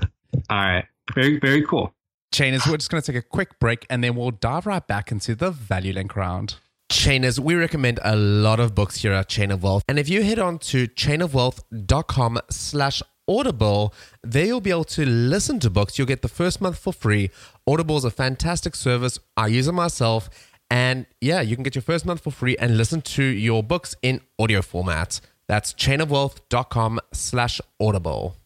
All 0.49 0.57
right. 0.57 0.87
Very, 1.15 1.39
very 1.41 1.63
cool. 1.67 1.95
Chainers, 2.35 2.69
we're 2.69 2.79
just 2.79 2.91
going 2.91 3.01
to 3.01 3.13
take 3.13 3.25
a 3.25 3.25
quick 3.25 3.61
break 3.61 3.87
and 3.89 4.03
then 4.03 4.17
we'll 4.17 4.33
dive 4.33 4.67
right 4.67 4.85
back 4.85 5.13
into 5.13 5.37
the 5.37 5.53
value 5.53 5.93
link 5.93 6.17
round. 6.17 6.57
Chainers, 6.91 7.39
we 7.39 7.55
recommend 7.55 8.01
a 8.03 8.17
lot 8.17 8.59
of 8.59 8.75
books 8.75 9.03
here 9.03 9.13
at 9.13 9.29
Chain 9.29 9.53
of 9.53 9.63
Wealth. 9.63 9.85
And 9.87 10.01
if 10.01 10.09
you 10.09 10.25
head 10.25 10.41
on 10.41 10.59
to 10.71 10.89
chainofwealth.com 10.89 12.41
slash 12.51 13.05
Audible, 13.29 13.95
there 14.25 14.47
you'll 14.47 14.61
be 14.61 14.71
able 14.71 14.83
to 14.83 15.07
listen 15.07 15.61
to 15.61 15.71
books. 15.71 15.97
You'll 15.97 16.09
get 16.09 16.23
the 16.23 16.29
first 16.29 16.61
month 16.61 16.77
for 16.77 16.93
free. 16.93 17.31
Audible 17.69 17.99
is 17.99 18.05
a 18.05 18.11
fantastic 18.11 18.75
service. 18.75 19.21
I 19.37 19.47
use 19.47 19.69
it 19.69 19.73
myself. 19.73 20.29
And 20.69 21.07
yeah, 21.21 21.41
you 21.41 21.55
can 21.55 21.63
get 21.63 21.77
your 21.77 21.83
first 21.83 22.05
month 22.05 22.25
for 22.25 22.33
free 22.33 22.57
and 22.57 22.77
listen 22.77 23.01
to 23.03 23.23
your 23.23 23.63
books 23.63 23.95
in 24.03 24.21
audio 24.41 24.61
format. 24.61 25.21
That's 25.47 25.73
chainofwealth.com 25.73 26.99
slash 27.13 27.61
Audible. 27.81 28.39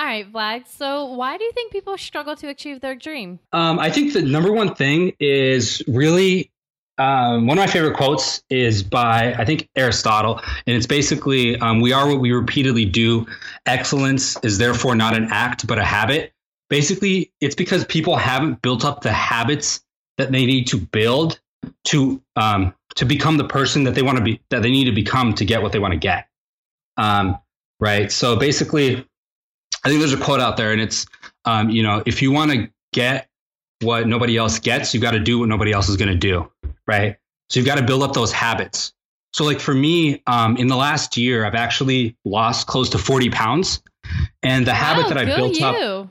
All 0.00 0.06
right, 0.06 0.32
Vlad. 0.32 0.66
So, 0.66 1.04
why 1.04 1.36
do 1.36 1.44
you 1.44 1.52
think 1.52 1.72
people 1.72 1.98
struggle 1.98 2.34
to 2.36 2.48
achieve 2.48 2.80
their 2.80 2.94
dream? 2.94 3.38
Um, 3.52 3.78
I 3.78 3.90
think 3.90 4.14
the 4.14 4.22
number 4.22 4.50
one 4.50 4.74
thing 4.74 5.12
is 5.20 5.82
really 5.86 6.50
um, 6.96 7.46
one 7.46 7.58
of 7.58 7.62
my 7.62 7.70
favorite 7.70 7.98
quotes 7.98 8.42
is 8.48 8.82
by 8.82 9.34
I 9.34 9.44
think 9.44 9.68
Aristotle, 9.76 10.40
and 10.66 10.74
it's 10.74 10.86
basically 10.86 11.60
um, 11.60 11.82
"We 11.82 11.92
are 11.92 12.08
what 12.08 12.18
we 12.18 12.32
repeatedly 12.32 12.86
do. 12.86 13.26
Excellence 13.66 14.38
is 14.42 14.56
therefore 14.56 14.94
not 14.94 15.14
an 15.14 15.28
act 15.30 15.66
but 15.66 15.78
a 15.78 15.84
habit." 15.84 16.32
Basically, 16.70 17.30
it's 17.42 17.54
because 17.54 17.84
people 17.84 18.16
haven't 18.16 18.62
built 18.62 18.86
up 18.86 19.02
the 19.02 19.12
habits 19.12 19.82
that 20.16 20.32
they 20.32 20.46
need 20.46 20.66
to 20.68 20.78
build 20.78 21.38
to 21.88 22.22
um, 22.36 22.72
to 22.94 23.04
become 23.04 23.36
the 23.36 23.44
person 23.44 23.84
that 23.84 23.94
they 23.94 24.02
want 24.02 24.16
to 24.16 24.24
be 24.24 24.40
that 24.48 24.62
they 24.62 24.70
need 24.70 24.84
to 24.84 24.92
become 24.92 25.34
to 25.34 25.44
get 25.44 25.60
what 25.60 25.72
they 25.72 25.78
want 25.78 25.92
to 25.92 26.00
get. 26.00 26.26
Um, 26.96 27.38
right. 27.80 28.10
So 28.10 28.36
basically, 28.36 29.06
I 29.84 29.88
think 29.88 30.00
there's 30.00 30.12
a 30.12 30.18
quote 30.18 30.40
out 30.40 30.56
there, 30.56 30.72
and 30.72 30.80
it's 30.80 31.06
um, 31.44 31.70
you 31.70 31.82
know 31.82 32.02
if 32.06 32.22
you 32.22 32.32
want 32.32 32.52
to 32.52 32.70
get 32.92 33.28
what 33.82 34.06
nobody 34.06 34.36
else 34.36 34.58
gets, 34.58 34.92
you've 34.92 35.02
got 35.02 35.12
to 35.12 35.20
do 35.20 35.38
what 35.38 35.48
nobody 35.48 35.72
else 35.72 35.88
is 35.88 35.96
going 35.96 36.10
to 36.10 36.14
do 36.14 36.50
right? 36.90 37.16
So 37.48 37.60
you've 37.60 37.66
got 37.66 37.78
to 37.78 37.84
build 37.84 38.02
up 38.02 38.12
those 38.12 38.32
habits. 38.32 38.92
So, 39.32 39.44
like 39.44 39.60
for 39.60 39.74
me, 39.74 40.22
um, 40.26 40.56
in 40.56 40.66
the 40.66 40.76
last 40.76 41.16
year, 41.16 41.44
I've 41.44 41.54
actually 41.54 42.16
lost 42.24 42.66
close 42.66 42.90
to 42.90 42.98
40 42.98 43.30
pounds. 43.30 43.82
And 44.42 44.66
the 44.66 44.74
habit 44.74 45.08
that 45.08 45.16
I 45.16 45.24
built 45.24 45.54
you. 45.54 45.64
up. 45.64 46.08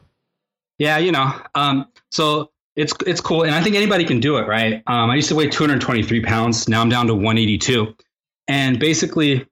Yeah, 0.77 0.97
you 0.97 1.11
know. 1.11 1.33
Um, 1.53 1.87
so 2.11 2.51
it's 2.77 2.93
it's 3.05 3.19
cool. 3.19 3.43
And 3.43 3.53
I 3.53 3.61
think 3.61 3.75
anybody 3.75 4.05
can 4.05 4.21
do 4.21 4.37
it, 4.37 4.47
right? 4.47 4.81
Um, 4.87 5.09
I 5.09 5.15
used 5.15 5.27
to 5.29 5.35
weigh 5.35 5.49
223 5.49 6.21
pounds. 6.21 6.69
Now 6.69 6.81
I'm 6.81 6.87
down 6.87 7.07
to 7.07 7.13
182. 7.13 7.93
And 8.47 8.79
basically, 8.79 9.45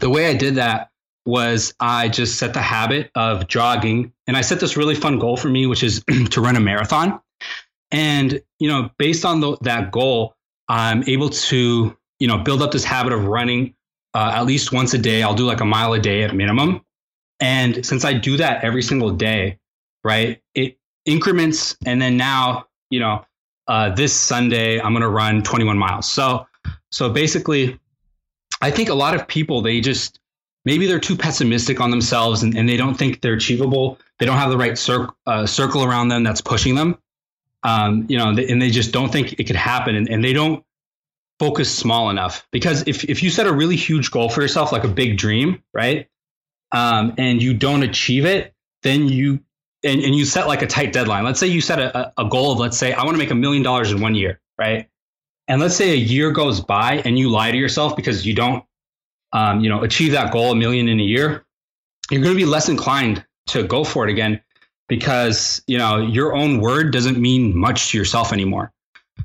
the 0.00 0.08
way 0.08 0.28
I 0.28 0.34
did 0.34 0.54
that 0.54 0.90
was 1.28 1.74
I 1.78 2.08
just 2.08 2.38
set 2.38 2.54
the 2.54 2.62
habit 2.62 3.10
of 3.14 3.48
jogging. 3.48 4.14
And 4.26 4.34
I 4.34 4.40
set 4.40 4.60
this 4.60 4.78
really 4.78 4.94
fun 4.94 5.18
goal 5.18 5.36
for 5.36 5.50
me, 5.50 5.66
which 5.66 5.82
is 5.82 6.02
to 6.30 6.40
run 6.40 6.56
a 6.56 6.60
marathon. 6.60 7.20
And, 7.90 8.40
you 8.58 8.66
know, 8.66 8.88
based 8.96 9.26
on 9.26 9.40
the, 9.40 9.58
that 9.60 9.92
goal, 9.92 10.34
I'm 10.70 11.06
able 11.06 11.28
to, 11.28 11.94
you 12.18 12.26
know, 12.26 12.38
build 12.38 12.62
up 12.62 12.72
this 12.72 12.82
habit 12.82 13.12
of 13.12 13.26
running 13.26 13.74
uh, 14.14 14.32
at 14.36 14.46
least 14.46 14.72
once 14.72 14.94
a 14.94 14.98
day. 14.98 15.22
I'll 15.22 15.34
do 15.34 15.44
like 15.44 15.60
a 15.60 15.66
mile 15.66 15.92
a 15.92 15.98
day 15.98 16.22
at 16.22 16.34
minimum. 16.34 16.80
And 17.40 17.84
since 17.84 18.06
I 18.06 18.14
do 18.14 18.38
that 18.38 18.64
every 18.64 18.82
single 18.82 19.10
day, 19.10 19.58
right, 20.04 20.40
it 20.54 20.78
increments. 21.04 21.76
And 21.84 22.00
then 22.00 22.16
now, 22.16 22.68
you 22.88 23.00
know, 23.00 23.26
uh, 23.66 23.90
this 23.90 24.14
Sunday, 24.14 24.80
I'm 24.80 24.92
going 24.92 25.02
to 25.02 25.08
run 25.10 25.42
21 25.42 25.76
miles. 25.76 26.10
So, 26.10 26.46
so 26.90 27.10
basically, 27.10 27.78
I 28.62 28.70
think 28.70 28.88
a 28.88 28.94
lot 28.94 29.14
of 29.14 29.28
people, 29.28 29.60
they 29.60 29.82
just, 29.82 30.18
maybe 30.68 30.86
they're 30.86 31.00
too 31.00 31.16
pessimistic 31.16 31.80
on 31.80 31.90
themselves 31.90 32.42
and, 32.44 32.56
and 32.56 32.68
they 32.68 32.76
don't 32.76 32.94
think 32.94 33.20
they're 33.22 33.34
achievable. 33.34 33.98
They 34.18 34.26
don't 34.26 34.38
have 34.38 34.50
the 34.50 34.58
right 34.58 34.78
cir- 34.78 35.08
uh, 35.26 35.46
circle 35.46 35.82
around 35.82 36.08
them 36.08 36.22
that's 36.22 36.42
pushing 36.42 36.74
them 36.76 36.98
um, 37.62 38.06
you 38.08 38.18
know, 38.18 38.28
and 38.28 38.62
they 38.62 38.70
just 38.70 38.92
don't 38.92 39.10
think 39.10 39.34
it 39.38 39.44
could 39.44 39.56
happen, 39.56 39.96
and, 39.96 40.08
and 40.08 40.22
they 40.22 40.32
don't 40.32 40.64
focus 41.38 41.74
small 41.74 42.10
enough. 42.10 42.46
Because 42.50 42.86
if 42.86 43.04
if 43.04 43.22
you 43.22 43.30
set 43.30 43.46
a 43.46 43.52
really 43.52 43.76
huge 43.76 44.10
goal 44.10 44.28
for 44.28 44.42
yourself, 44.42 44.72
like 44.72 44.84
a 44.84 44.88
big 44.88 45.18
dream, 45.18 45.62
right, 45.72 46.08
um, 46.72 47.14
and 47.18 47.42
you 47.42 47.54
don't 47.54 47.82
achieve 47.82 48.26
it, 48.26 48.54
then 48.82 49.08
you 49.08 49.40
and, 49.82 50.00
and 50.00 50.14
you 50.14 50.24
set 50.24 50.46
like 50.46 50.62
a 50.62 50.66
tight 50.66 50.92
deadline. 50.92 51.24
Let's 51.24 51.40
say 51.40 51.48
you 51.48 51.60
set 51.60 51.78
a, 51.78 52.12
a 52.16 52.28
goal 52.28 52.52
of 52.52 52.58
let's 52.58 52.78
say 52.78 52.92
I 52.92 53.04
want 53.04 53.14
to 53.14 53.18
make 53.18 53.30
a 53.30 53.36
million 53.36 53.62
dollars 53.62 53.90
in 53.90 54.00
one 54.00 54.14
year, 54.14 54.40
right? 54.56 54.88
And 55.48 55.60
let's 55.60 55.76
say 55.76 55.92
a 55.92 55.96
year 55.96 56.30
goes 56.30 56.60
by 56.60 57.02
and 57.04 57.18
you 57.18 57.30
lie 57.30 57.50
to 57.50 57.56
yourself 57.56 57.96
because 57.96 58.26
you 58.26 58.34
don't, 58.34 58.62
um, 59.32 59.60
you 59.60 59.68
know, 59.68 59.82
achieve 59.82 60.12
that 60.12 60.32
goal 60.32 60.52
a 60.52 60.56
million 60.56 60.88
in 60.88 61.00
a 61.00 61.04
year. 61.04 61.44
You're 62.10 62.22
going 62.22 62.34
to 62.34 62.38
be 62.38 62.46
less 62.46 62.68
inclined 62.68 63.24
to 63.48 63.62
go 63.62 63.84
for 63.84 64.06
it 64.06 64.10
again 64.10 64.40
because 64.88 65.62
you 65.66 65.76
know 65.78 65.98
your 65.98 66.34
own 66.34 66.60
word 66.60 66.92
doesn't 66.92 67.18
mean 67.18 67.56
much 67.56 67.90
to 67.90 67.98
yourself 67.98 68.32
anymore. 68.32 68.72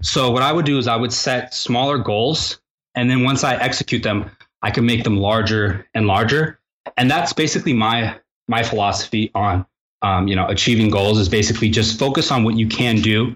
So 0.01 0.31
what 0.31 0.43
I 0.43 0.51
would 0.51 0.65
do 0.65 0.77
is 0.77 0.87
I 0.87 0.95
would 0.95 1.13
set 1.13 1.53
smaller 1.53 1.97
goals, 1.97 2.59
and 2.95 3.09
then 3.09 3.23
once 3.23 3.43
I 3.43 3.55
execute 3.55 4.03
them, 4.03 4.29
I 4.61 4.71
can 4.71 4.85
make 4.85 5.03
them 5.03 5.17
larger 5.17 5.87
and 5.93 6.07
larger. 6.07 6.59
And 6.97 7.09
that's 7.09 7.33
basically 7.33 7.73
my 7.73 8.15
my 8.47 8.63
philosophy 8.63 9.31
on 9.33 9.65
um, 10.01 10.27
you 10.27 10.35
know 10.35 10.47
achieving 10.47 10.89
goals 10.89 11.19
is 11.19 11.29
basically 11.29 11.69
just 11.69 11.97
focus 11.97 12.31
on 12.31 12.43
what 12.43 12.55
you 12.55 12.67
can 12.67 12.97
do 12.97 13.35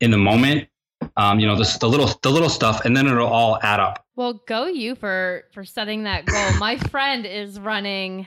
in 0.00 0.10
the 0.10 0.18
moment. 0.18 0.68
Um, 1.16 1.38
you 1.38 1.46
know 1.46 1.56
the, 1.56 1.76
the 1.80 1.88
little 1.88 2.18
the 2.22 2.30
little 2.30 2.48
stuff, 2.48 2.84
and 2.84 2.96
then 2.96 3.06
it'll 3.06 3.26
all 3.26 3.58
add 3.62 3.80
up. 3.80 4.05
Well, 4.16 4.40
go 4.46 4.66
you 4.66 4.94
for 4.94 5.44
for 5.52 5.64
setting 5.64 6.04
that 6.04 6.24
goal. 6.24 6.58
my 6.58 6.78
friend 6.90 7.26
is 7.26 7.60
running. 7.60 8.26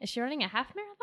Is 0.00 0.10
she 0.10 0.20
running 0.20 0.42
a 0.42 0.48
half 0.48 0.66
marathon? 0.76 0.96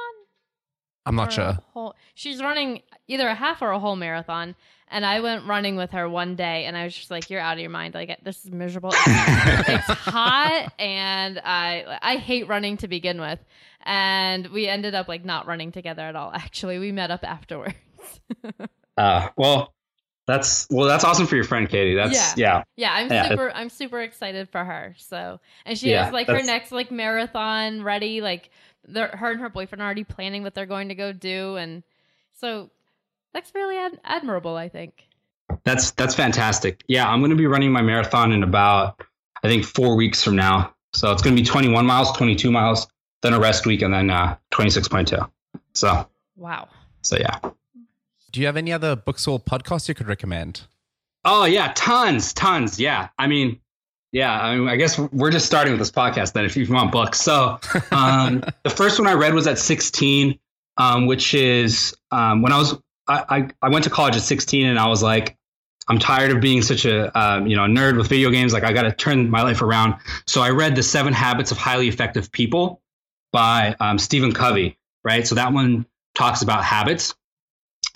I'm 1.05 1.15
not 1.15 1.31
sure. 1.31 1.57
Whole, 1.73 1.95
she's 2.15 2.41
running 2.41 2.81
either 3.07 3.27
a 3.27 3.35
half 3.35 3.61
or 3.61 3.71
a 3.71 3.79
whole 3.79 3.95
marathon. 3.95 4.55
And 4.89 5.05
I 5.05 5.19
went 5.21 5.45
running 5.45 5.75
with 5.75 5.91
her 5.91 6.07
one 6.07 6.35
day, 6.35 6.65
and 6.65 6.77
I 6.77 6.85
was 6.85 6.95
just 6.95 7.11
like, 7.11 7.29
"You're 7.29 7.41
out 7.41 7.53
of 7.53 7.59
your 7.59 7.69
mind! 7.69 7.93
Like 7.93 8.19
this 8.23 8.45
is 8.45 8.51
miserable. 8.51 8.91
it's 8.93 9.85
hot, 9.85 10.71
and 10.79 11.41
I 11.43 11.99
I 12.01 12.15
hate 12.15 12.47
running 12.47 12.77
to 12.77 12.87
begin 12.87 13.19
with." 13.19 13.39
And 13.83 14.47
we 14.47 14.67
ended 14.67 14.95
up 14.95 15.07
like 15.09 15.25
not 15.25 15.45
running 15.45 15.71
together 15.71 16.03
at 16.03 16.15
all. 16.15 16.31
Actually, 16.33 16.79
we 16.79 16.93
met 16.93 17.11
up 17.11 17.23
afterwards. 17.23 17.75
uh, 18.97 19.29
well, 19.35 19.73
that's 20.27 20.67
well, 20.69 20.87
that's 20.87 21.05
awesome 21.05 21.25
for 21.25 21.35
your 21.35 21.45
friend 21.45 21.69
Katie. 21.69 21.95
That's 21.95 22.13
yeah, 22.13 22.33
yeah. 22.35 22.63
yeah 22.75 22.93
I'm 22.93 23.09
yeah. 23.11 23.29
super. 23.29 23.51
I'm 23.55 23.69
super 23.69 24.01
excited 24.01 24.49
for 24.49 24.63
her. 24.63 24.93
So, 24.97 25.39
and 25.65 25.77
she 25.77 25.91
yeah, 25.91 26.03
has 26.03 26.13
like 26.13 26.27
her 26.27 26.43
next 26.43 26.73
like 26.73 26.91
marathon 26.91 27.81
ready. 27.81 28.19
Like 28.19 28.51
her 28.93 29.31
and 29.31 29.39
her 29.39 29.49
boyfriend 29.49 29.81
are 29.81 29.85
already 29.85 30.03
planning 30.03 30.43
what 30.43 30.53
they're 30.53 30.65
going 30.65 30.89
to 30.89 30.95
go 30.95 31.13
do, 31.13 31.55
and 31.55 31.81
so 32.33 32.69
that's 33.33 33.55
really 33.55 33.77
ad- 33.77 34.01
admirable. 34.03 34.57
I 34.57 34.67
think. 34.67 35.07
That's 35.63 35.91
that's 35.91 36.13
fantastic. 36.13 36.83
Yeah, 36.89 37.07
I'm 37.07 37.21
going 37.21 37.31
to 37.31 37.37
be 37.37 37.47
running 37.47 37.71
my 37.71 37.81
marathon 37.81 38.33
in 38.33 38.43
about 38.43 39.01
I 39.43 39.47
think 39.47 39.63
four 39.63 39.95
weeks 39.95 40.21
from 40.21 40.35
now. 40.35 40.73
So 40.93 41.11
it's 41.11 41.21
going 41.21 41.35
to 41.35 41.41
be 41.41 41.45
21 41.45 41.85
miles, 41.85 42.11
22 42.17 42.51
miles, 42.51 42.87
then 43.21 43.33
a 43.33 43.39
rest 43.39 43.65
week, 43.65 43.81
and 43.81 43.93
then 43.93 44.09
uh, 44.09 44.35
26.2. 44.51 45.29
So 45.73 46.07
wow. 46.35 46.67
So 47.01 47.17
yeah. 47.17 47.39
Do 48.37 48.41
you 48.41 48.45
have 48.45 48.55
any 48.55 48.71
other 48.71 48.95
books 48.95 49.27
or 49.27 49.39
podcasts 49.39 49.87
you 49.87 49.95
could 49.95 50.07
recommend? 50.07 50.61
Oh 51.25 51.45
yeah, 51.45 51.71
tons, 51.75 52.33
tons. 52.33 52.79
Yeah, 52.79 53.09
I 53.17 53.25
mean, 53.25 53.59
yeah, 54.11 54.39
I 54.39 54.55
mean, 54.55 54.69
I 54.69 54.75
guess 54.75 54.99
we're 54.99 55.31
just 55.31 55.47
starting 55.47 55.73
with 55.73 55.79
this 55.79 55.89
podcast. 55.89 56.33
Then, 56.33 56.45
if 56.45 56.55
you 56.55 56.71
want 56.71 56.91
books, 56.91 57.19
so 57.19 57.59
um, 57.89 58.43
the 58.63 58.69
first 58.69 58.99
one 58.99 59.07
I 59.07 59.13
read 59.13 59.33
was 59.33 59.47
at 59.47 59.57
16, 59.57 60.37
um, 60.77 61.07
which 61.07 61.33
is 61.33 61.97
um, 62.11 62.43
when 62.43 62.53
I 62.53 62.59
was 62.59 62.75
I, 63.07 63.23
I, 63.27 63.49
I 63.63 63.69
went 63.69 63.85
to 63.85 63.89
college 63.89 64.15
at 64.15 64.21
16, 64.21 64.67
and 64.67 64.77
I 64.77 64.87
was 64.87 65.01
like, 65.01 65.35
I'm 65.87 65.97
tired 65.97 66.29
of 66.29 66.39
being 66.39 66.61
such 66.61 66.85
a 66.85 67.19
um, 67.19 67.47
you 67.47 67.55
know 67.55 67.63
nerd 67.63 67.97
with 67.97 68.07
video 68.07 68.29
games. 68.29 68.53
Like 68.53 68.63
I 68.63 68.71
got 68.71 68.83
to 68.83 68.91
turn 68.91 69.31
my 69.31 69.41
life 69.41 69.63
around. 69.63 69.95
So 70.27 70.43
I 70.43 70.51
read 70.51 70.75
the 70.75 70.83
Seven 70.83 71.11
Habits 71.11 71.49
of 71.49 71.57
Highly 71.57 71.87
Effective 71.87 72.31
People 72.31 72.83
by 73.31 73.75
um, 73.79 73.97
Stephen 73.97 74.31
Covey. 74.31 74.77
Right. 75.03 75.25
So 75.25 75.33
that 75.33 75.53
one 75.53 75.87
talks 76.13 76.43
about 76.43 76.63
habits. 76.63 77.15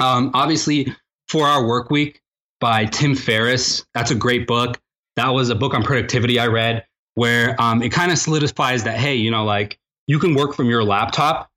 Um, 0.02 0.32
obviously, 0.34 0.94
Four 1.30 1.48
Hour 1.48 1.68
Work 1.68 1.92
Week 1.92 2.22
by 2.60 2.86
Tim 2.86 3.16
Ferriss. 3.16 3.86
That's 3.94 4.10
a 4.10 4.16
great 4.16 4.48
book. 4.48 4.80
That 5.16 5.30
was 5.30 5.50
a 5.50 5.56
book 5.56 5.74
on 5.74 5.84
productivity 5.84 6.40
I 6.40 6.48
read 6.48 6.86
where 7.14 7.60
um, 7.62 7.84
it 7.84 7.90
kind 7.90 8.12
of 8.12 8.18
solidifies 8.18 8.84
that 8.86 8.98
hey, 8.98 9.16
you 9.16 9.30
know, 9.30 9.46
like 9.46 9.78
you 10.08 10.18
can 10.18 10.34
work 10.34 10.56
from 10.56 10.70
your 10.70 10.84
laptop. 10.84 11.50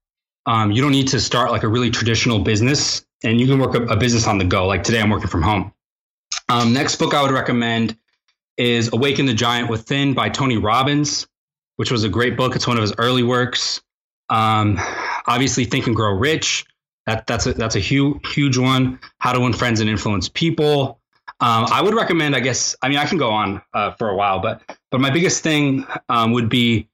Um, 0.46 0.72
you 0.72 0.82
don't 0.82 0.92
need 0.92 1.08
to 1.08 1.20
start 1.20 1.52
like 1.52 1.62
a 1.62 1.68
really 1.68 1.90
traditional 1.90 2.38
business, 2.38 3.06
and 3.22 3.40
you 3.40 3.46
can 3.46 3.58
work 3.58 3.74
a, 3.74 3.82
a 3.84 3.96
business 3.96 4.26
on 4.26 4.36
the 4.36 4.44
go. 4.44 4.66
Like 4.66 4.84
today, 4.84 5.00
I'm 5.00 5.08
working 5.08 5.28
from 5.28 5.42
home. 5.42 5.72
Um, 6.50 6.74
next 6.74 6.96
book 6.96 7.14
I 7.14 7.22
would 7.22 7.30
recommend 7.30 7.96
is 8.58 8.92
Awaken 8.92 9.24
the 9.24 9.34
Giant 9.34 9.70
Within 9.70 10.12
by 10.12 10.28
Tony 10.28 10.58
Robbins, 10.58 11.26
which 11.76 11.90
was 11.90 12.04
a 12.04 12.10
great 12.10 12.36
book. 12.36 12.56
It's 12.56 12.66
one 12.66 12.76
of 12.76 12.82
his 12.82 12.92
early 12.98 13.22
works. 13.22 13.80
Um, 14.28 14.78
obviously, 15.26 15.64
Think 15.64 15.86
and 15.86 15.96
Grow 15.96 16.12
Rich. 16.12 16.66
That, 17.06 17.26
that's 17.26 17.46
a, 17.46 17.52
that's 17.52 17.76
a 17.76 17.80
huge 17.80 18.26
huge 18.34 18.56
one. 18.56 18.98
How 19.18 19.32
to 19.32 19.40
win 19.40 19.52
friends 19.52 19.80
and 19.80 19.90
influence 19.90 20.28
people. 20.28 21.00
Um, 21.40 21.66
I 21.70 21.82
would 21.82 21.94
recommend. 21.94 22.34
I 22.34 22.40
guess. 22.40 22.76
I 22.82 22.88
mean, 22.88 22.98
I 22.98 23.06
can 23.06 23.18
go 23.18 23.30
on 23.30 23.60
uh, 23.74 23.92
for 23.92 24.08
a 24.08 24.16
while, 24.16 24.40
but 24.40 24.62
but 24.90 25.00
my 25.00 25.10
biggest 25.10 25.42
thing 25.42 25.86
um, 26.08 26.32
would 26.32 26.48
be 26.48 26.88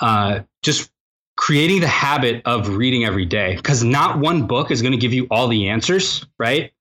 uh, 0.00 0.40
just 0.62 0.90
creating 1.36 1.80
the 1.80 1.88
habit 1.88 2.42
of 2.46 2.76
reading 2.76 3.04
every 3.04 3.26
day 3.26 3.56
because 3.56 3.84
not 3.84 4.18
one 4.18 4.46
book 4.46 4.70
is 4.70 4.82
going 4.82 4.92
to 4.92 4.98
give 4.98 5.12
you 5.12 5.26
all 5.30 5.48
the 5.48 5.68
answers, 5.68 6.24
right? 6.38 6.72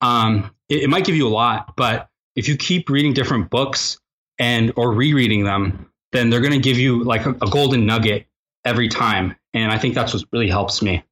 Um, 0.00 0.54
it, 0.68 0.82
it 0.84 0.90
might 0.90 1.04
give 1.04 1.16
you 1.16 1.26
a 1.26 1.30
lot, 1.30 1.74
but 1.76 2.08
if 2.36 2.48
you 2.48 2.56
keep 2.56 2.88
reading 2.90 3.14
different 3.14 3.50
books 3.50 3.98
and 4.38 4.72
or 4.76 4.92
rereading 4.92 5.44
them, 5.44 5.90
then 6.12 6.28
they're 6.30 6.40
going 6.40 6.52
to 6.52 6.58
give 6.58 6.78
you 6.78 7.04
like 7.04 7.24
a, 7.26 7.30
a 7.30 7.50
golden 7.50 7.86
nugget 7.86 8.26
every 8.64 8.88
time. 8.88 9.36
And 9.54 9.70
I 9.70 9.78
think 9.78 9.94
that's 9.94 10.14
what 10.14 10.24
really 10.32 10.48
helps 10.48 10.82
me. 10.82 11.02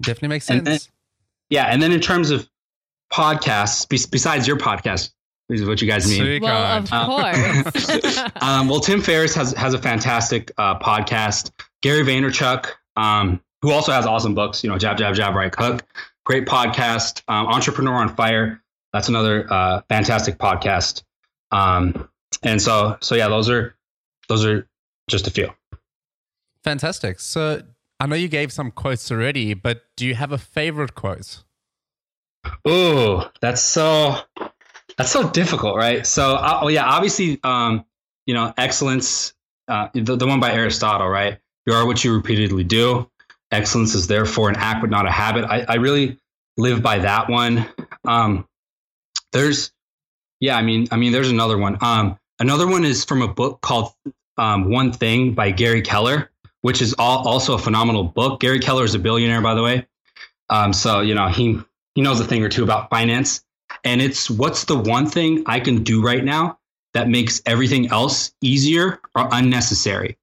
Definitely 0.00 0.28
makes 0.28 0.46
sense. 0.46 0.58
And 0.58 0.66
then, 0.66 0.80
yeah, 1.50 1.64
and 1.64 1.82
then 1.82 1.92
in 1.92 2.00
terms 2.00 2.30
of 2.30 2.48
podcasts, 3.12 3.88
be, 3.88 3.98
besides 4.10 4.46
your 4.46 4.56
podcast, 4.56 5.10
this 5.48 5.60
is 5.60 5.66
what 5.66 5.82
you 5.82 5.88
guys 5.88 6.08
mean. 6.08 6.20
Sweet 6.20 6.42
Well, 6.42 6.84
God. 6.84 6.92
of 6.92 7.74
course. 7.74 8.18
um, 8.40 8.68
well, 8.68 8.80
Tim 8.80 9.00
Ferriss 9.00 9.34
has 9.34 9.52
has 9.54 9.74
a 9.74 9.78
fantastic 9.78 10.52
uh, 10.56 10.78
podcast. 10.78 11.50
Gary 11.82 12.02
Vaynerchuk, 12.02 12.66
um, 12.96 13.42
who 13.62 13.72
also 13.72 13.90
has 13.90 14.06
awesome 14.06 14.34
books, 14.34 14.62
you 14.62 14.70
know, 14.70 14.78
Jab 14.78 14.96
Jab 14.96 15.14
Jab 15.14 15.34
Right 15.34 15.52
Hook, 15.52 15.82
great 16.24 16.46
podcast. 16.46 17.22
Um, 17.26 17.46
Entrepreneur 17.48 17.94
on 17.94 18.14
Fire, 18.14 18.62
that's 18.92 19.08
another 19.08 19.52
uh, 19.52 19.82
fantastic 19.88 20.38
podcast. 20.38 21.02
Um, 21.50 22.08
and 22.42 22.62
so, 22.62 22.96
so 23.00 23.16
yeah, 23.16 23.28
those 23.28 23.50
are 23.50 23.74
those 24.28 24.44
are 24.44 24.68
just 25.08 25.26
a 25.26 25.30
few. 25.30 25.50
Fantastic. 26.62 27.18
So 27.18 27.62
I 28.00 28.06
know 28.06 28.16
you 28.16 28.28
gave 28.28 28.50
some 28.50 28.70
quotes 28.70 29.10
already, 29.12 29.52
but 29.52 29.82
do 29.96 30.06
you 30.06 30.14
have 30.14 30.32
a 30.32 30.38
favorite 30.38 30.94
quote? 30.94 31.44
Oh, 32.64 33.30
that's 33.42 33.60
so 33.60 34.16
that's 34.96 35.10
so 35.10 35.30
difficult, 35.30 35.76
right? 35.76 36.06
So, 36.06 36.34
uh, 36.34 36.60
oh 36.62 36.68
yeah, 36.68 36.86
obviously, 36.86 37.38
um, 37.44 37.84
you 38.26 38.34
know, 38.34 38.52
excellence. 38.56 39.34
Uh, 39.68 39.88
the, 39.94 40.16
the 40.16 40.26
one 40.26 40.40
by 40.40 40.52
Aristotle, 40.52 41.08
right? 41.08 41.38
You 41.64 41.74
are 41.74 41.86
what 41.86 42.02
you 42.02 42.14
repeatedly 42.14 42.64
do. 42.64 43.08
Excellence 43.52 43.94
is 43.94 44.06
therefore 44.08 44.48
an 44.48 44.56
act, 44.56 44.80
but 44.80 44.90
not 44.90 45.06
a 45.06 45.10
habit. 45.10 45.44
I, 45.44 45.64
I 45.68 45.74
really 45.76 46.18
live 46.56 46.82
by 46.82 47.00
that 47.00 47.28
one. 47.28 47.66
Um, 48.04 48.48
there's, 49.32 49.72
yeah, 50.40 50.56
I 50.56 50.62
mean, 50.62 50.88
I 50.90 50.96
mean, 50.96 51.12
there's 51.12 51.30
another 51.30 51.56
one. 51.56 51.78
Um, 51.82 52.18
another 52.40 52.66
one 52.66 52.84
is 52.84 53.04
from 53.04 53.22
a 53.22 53.28
book 53.28 53.60
called 53.60 53.92
um, 54.36 54.70
One 54.70 54.92
Thing 54.92 55.34
by 55.34 55.52
Gary 55.52 55.82
Keller, 55.82 56.29
which 56.62 56.82
is 56.82 56.94
all, 56.98 57.26
also 57.26 57.54
a 57.54 57.58
phenomenal 57.58 58.04
book. 58.04 58.40
Gary 58.40 58.58
Keller 58.58 58.84
is 58.84 58.94
a 58.94 58.98
billionaire, 58.98 59.40
by 59.40 59.54
the 59.54 59.62
way. 59.62 59.86
Um, 60.48 60.72
so 60.72 61.00
you 61.00 61.14
know 61.14 61.28
he 61.28 61.58
he 61.94 62.02
knows 62.02 62.20
a 62.20 62.24
thing 62.24 62.42
or 62.42 62.48
two 62.48 62.64
about 62.64 62.90
finance, 62.90 63.44
and 63.84 64.00
it's 64.00 64.30
what's 64.30 64.64
the 64.64 64.78
one 64.78 65.06
thing 65.06 65.44
I 65.46 65.60
can 65.60 65.82
do 65.82 66.02
right 66.02 66.24
now 66.24 66.58
that 66.94 67.08
makes 67.08 67.40
everything 67.46 67.90
else 67.90 68.32
easier 68.40 69.00
or 69.14 69.28
unnecessary. 69.30 70.18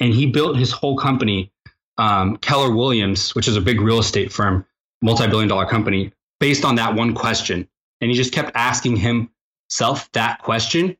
And 0.00 0.14
he 0.14 0.26
built 0.26 0.56
his 0.56 0.70
whole 0.70 0.96
company, 0.96 1.52
um, 1.98 2.36
Keller 2.38 2.74
Williams, 2.74 3.34
which 3.34 3.48
is 3.48 3.56
a 3.56 3.60
big 3.60 3.80
real 3.80 3.98
estate 3.98 4.32
firm, 4.32 4.66
multi-billion 5.02 5.48
dollar 5.48 5.66
company, 5.66 6.12
based 6.38 6.64
on 6.64 6.76
that 6.76 6.94
one 6.94 7.14
question. 7.14 7.68
And 8.00 8.10
he 8.10 8.16
just 8.16 8.32
kept 8.32 8.52
asking 8.54 8.96
himself 8.96 10.10
that 10.12 10.42
question 10.42 10.96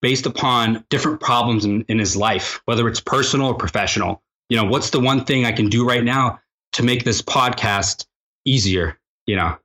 based 0.00 0.26
upon 0.26 0.84
different 0.90 1.20
problems 1.20 1.64
in, 1.64 1.82
in 1.88 1.98
his 1.98 2.16
life, 2.16 2.60
whether 2.64 2.86
it's 2.88 3.00
personal 3.00 3.48
or 3.48 3.54
professional. 3.54 4.22
You 4.48 4.56
know, 4.56 4.64
what's 4.64 4.90
the 4.90 5.00
one 5.00 5.24
thing 5.24 5.44
I 5.44 5.52
can 5.52 5.68
do 5.68 5.86
right 5.86 6.04
now 6.04 6.40
to 6.72 6.82
make 6.82 7.04
this 7.04 7.20
podcast 7.22 8.06
easier? 8.44 8.98
You 9.26 9.36
know, 9.36 9.58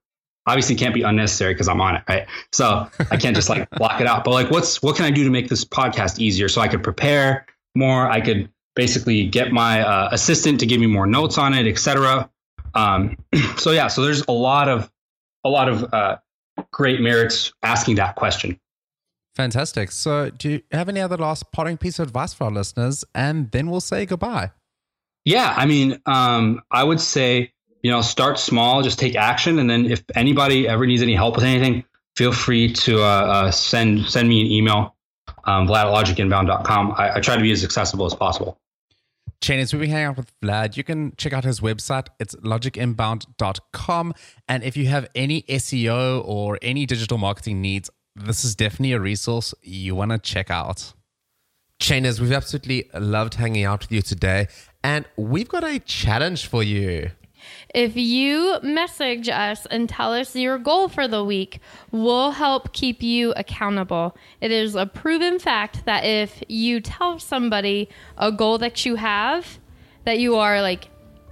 obviously 0.46 0.76
can't 0.76 0.94
be 0.94 1.04
unnecessary 1.04 1.54
because 1.54 1.68
I'm 1.68 1.82
on 1.82 1.96
it, 1.96 2.04
right? 2.08 2.28
So 2.52 2.90
I 3.12 3.18
can't 3.18 3.36
just 3.36 3.50
like 3.50 3.70
block 3.78 4.02
it 4.02 4.08
out. 4.08 4.24
But 4.24 4.32
like, 4.32 4.52
what's 4.52 4.82
what 4.82 4.96
can 4.96 5.06
I 5.06 5.12
do 5.12 5.24
to 5.24 5.30
make 5.30 5.50
this 5.50 5.64
podcast 5.66 6.20
easier 6.20 6.50
so 6.50 6.62
I 6.62 6.68
could 6.68 6.84
prepare 6.84 7.46
more? 7.76 8.10
I 8.10 8.22
could 8.22 8.50
basically 8.76 9.28
get 9.28 9.52
my 9.52 9.82
uh, 9.82 10.10
assistant 10.12 10.60
to 10.60 10.66
give 10.66 10.80
me 10.80 10.88
more 10.88 11.06
notes 11.06 11.38
on 11.38 11.54
it, 11.54 11.68
etc. 11.68 12.30
Um, 12.74 13.18
so 13.58 13.72
yeah, 13.72 13.88
so 13.88 14.02
there's 14.02 14.24
a 14.28 14.32
lot 14.32 14.68
of 14.68 14.92
a 15.44 15.50
lot 15.50 15.70
of 15.70 15.94
uh, 15.94 16.18
great 16.72 17.02
merits 17.02 17.54
asking 17.64 17.96
that 17.96 18.16
question. 18.16 18.60
Fantastic. 19.36 19.92
So, 19.92 20.30
do 20.30 20.50
you 20.50 20.62
have 20.72 20.90
any 20.90 21.00
other 21.00 21.18
last 21.18 21.52
parting 21.52 21.78
piece 21.78 21.98
of 21.98 22.08
advice 22.08 22.34
for 22.34 22.46
our 22.46 22.52
listeners? 22.52 23.04
And 23.16 23.50
then 23.52 23.70
we'll 23.70 23.82
say 23.82 24.06
goodbye. 24.06 24.52
Yeah, 25.26 25.54
I 25.56 25.66
mean, 25.66 26.00
um, 26.06 26.62
I 26.72 26.84
would 26.84 27.00
say 27.00 27.54
you 27.82 27.92
know 27.92 28.02
start 28.02 28.40
small, 28.40 28.82
just 28.82 29.00
take 29.00 29.16
action, 29.16 29.60
and 29.60 29.70
then 29.70 29.86
if 29.86 30.04
anybody 30.16 30.68
ever 30.68 30.86
needs 30.86 31.02
any 31.02 31.16
help 31.16 31.36
with 31.36 31.44
anything, 31.44 31.84
feel 32.16 32.32
free 32.32 32.72
to 32.74 33.02
uh, 33.02 33.06
uh, 33.06 33.52
send 33.52 34.06
send 34.06 34.28
me 34.28 34.42
an 34.42 34.48
email, 34.48 34.96
um, 35.46 35.68
Vlad 35.68 35.86
at 35.86 36.06
logicinbound.com. 36.06 36.94
I, 36.98 37.16
I 37.16 37.20
try 37.20 37.36
to 37.36 37.42
be 37.42 37.52
as 37.52 37.64
accessible 37.64 38.06
as 38.06 38.14
possible. 38.14 38.60
Chainers, 39.42 39.74
we've 39.74 39.82
been 39.82 39.90
hanging 39.90 40.06
out 40.06 40.18
with 40.18 40.32
Vlad. 40.40 40.78
You 40.78 40.86
can 40.86 41.14
check 41.18 41.34
out 41.34 41.44
his 41.44 41.60
website. 41.60 42.08
It's 42.18 42.34
logicinbound.com. 42.36 44.14
And 44.48 44.64
if 44.64 44.78
you 44.78 44.88
have 44.88 45.10
any 45.16 45.42
SEO 45.44 46.26
or 46.26 46.58
any 46.62 46.86
digital 46.86 47.18
marketing 47.18 47.62
needs, 47.62 47.90
this 48.16 48.46
is 48.46 48.56
definitely 48.56 48.94
a 48.94 49.02
resource 49.02 49.54
you 49.62 49.96
want 49.96 50.12
to 50.12 50.18
check 50.18 50.50
out. 50.50 50.94
Chainers, 51.82 52.22
we've 52.22 52.32
absolutely 52.32 52.90
loved 52.94 53.34
hanging 53.34 53.66
out 53.66 53.82
with 53.82 53.92
you 53.92 54.02
today. 54.02 54.48
And 54.84 55.06
we've 55.16 55.48
got 55.48 55.64
a 55.64 55.80
challenge 55.80 56.48
for 56.48 56.62
you. 56.62 57.12
If 57.74 57.96
you 57.96 58.60
message 58.62 59.30
us 59.30 59.66
and 59.66 59.90
tell 59.90 60.14
us 60.14 60.36
your 60.36 60.58
goal 60.58 60.88
for 60.88 61.08
the 61.08 61.24
week, 61.24 61.60
we'll 61.92 62.32
help 62.32 62.74
keep 62.74 63.02
you 63.02 63.34
accountable. 63.36 64.16
It 64.42 64.52
is 64.52 64.76
a 64.76 64.86
proven 64.86 65.40
fact 65.40 65.86
that 65.86 66.06
if 66.06 66.44
you 66.48 66.82
tell 66.82 67.20
somebody 67.20 67.90
a 68.18 68.32
goal 68.32 68.60
that 68.60 68.86
you 68.86 68.96
have, 68.96 69.60
that 70.06 70.20
you 70.20 70.36
are 70.36 70.62
like 70.62 70.90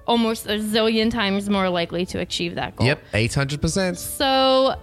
almost 0.07 0.47
a 0.47 0.57
zillion 0.57 1.11
times 1.11 1.49
more 1.49 1.69
likely 1.69 2.05
to 2.07 2.19
achieve 2.19 2.55
that 2.55 2.75
goal. 2.75 2.87
Yep, 2.87 3.03
800%. 3.13 3.97
So 3.97 4.75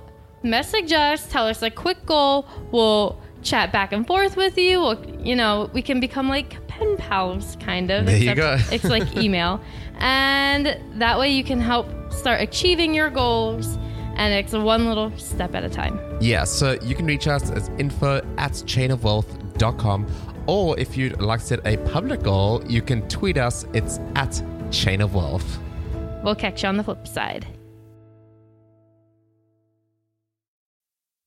message 0.42 0.92
us, 0.92 1.26
tell 1.28 1.46
us 1.46 1.62
a 1.62 1.70
quick 1.70 2.06
goal. 2.06 2.46
We'll 2.70 3.20
chat 3.42 3.72
back 3.72 3.92
and 3.92 4.06
forth 4.06 4.36
with 4.36 4.56
you. 4.56 4.80
We'll, 4.80 5.04
you 5.20 5.34
know, 5.34 5.70
we 5.72 5.82
can 5.82 6.00
become 6.00 6.28
like 6.28 6.67
pen 6.78 6.96
pals, 6.96 7.56
kind 7.60 7.90
of. 7.90 8.06
There 8.06 8.16
you 8.16 8.34
go. 8.34 8.56
it's 8.70 8.84
like 8.84 9.16
email. 9.22 9.60
And 9.98 10.78
that 11.00 11.18
way 11.18 11.30
you 11.30 11.44
can 11.44 11.60
help 11.60 11.86
start 12.12 12.40
achieving 12.40 12.94
your 12.94 13.10
goals. 13.10 13.76
And 14.16 14.34
it's 14.34 14.52
one 14.52 14.86
little 14.88 15.16
step 15.16 15.54
at 15.54 15.62
a 15.64 15.68
time. 15.68 16.00
Yeah, 16.20 16.44
so 16.44 16.76
you 16.82 16.94
can 16.94 17.06
reach 17.06 17.28
us 17.28 17.50
as 17.50 17.68
info 17.78 18.18
at 18.36 18.52
chainofwealth.com. 18.52 20.06
Or 20.46 20.78
if 20.78 20.96
you'd 20.96 21.20
like 21.20 21.40
to 21.40 21.46
set 21.46 21.66
a 21.66 21.76
public 21.88 22.22
goal, 22.22 22.62
you 22.66 22.82
can 22.82 23.06
tweet 23.08 23.36
us. 23.38 23.64
It's 23.74 24.00
at 24.16 24.42
Chain 24.72 25.00
of 25.00 25.14
Wealth. 25.14 25.58
We'll 26.24 26.34
catch 26.34 26.62
you 26.62 26.68
on 26.68 26.76
the 26.76 26.84
flip 26.84 27.06
side. 27.06 27.46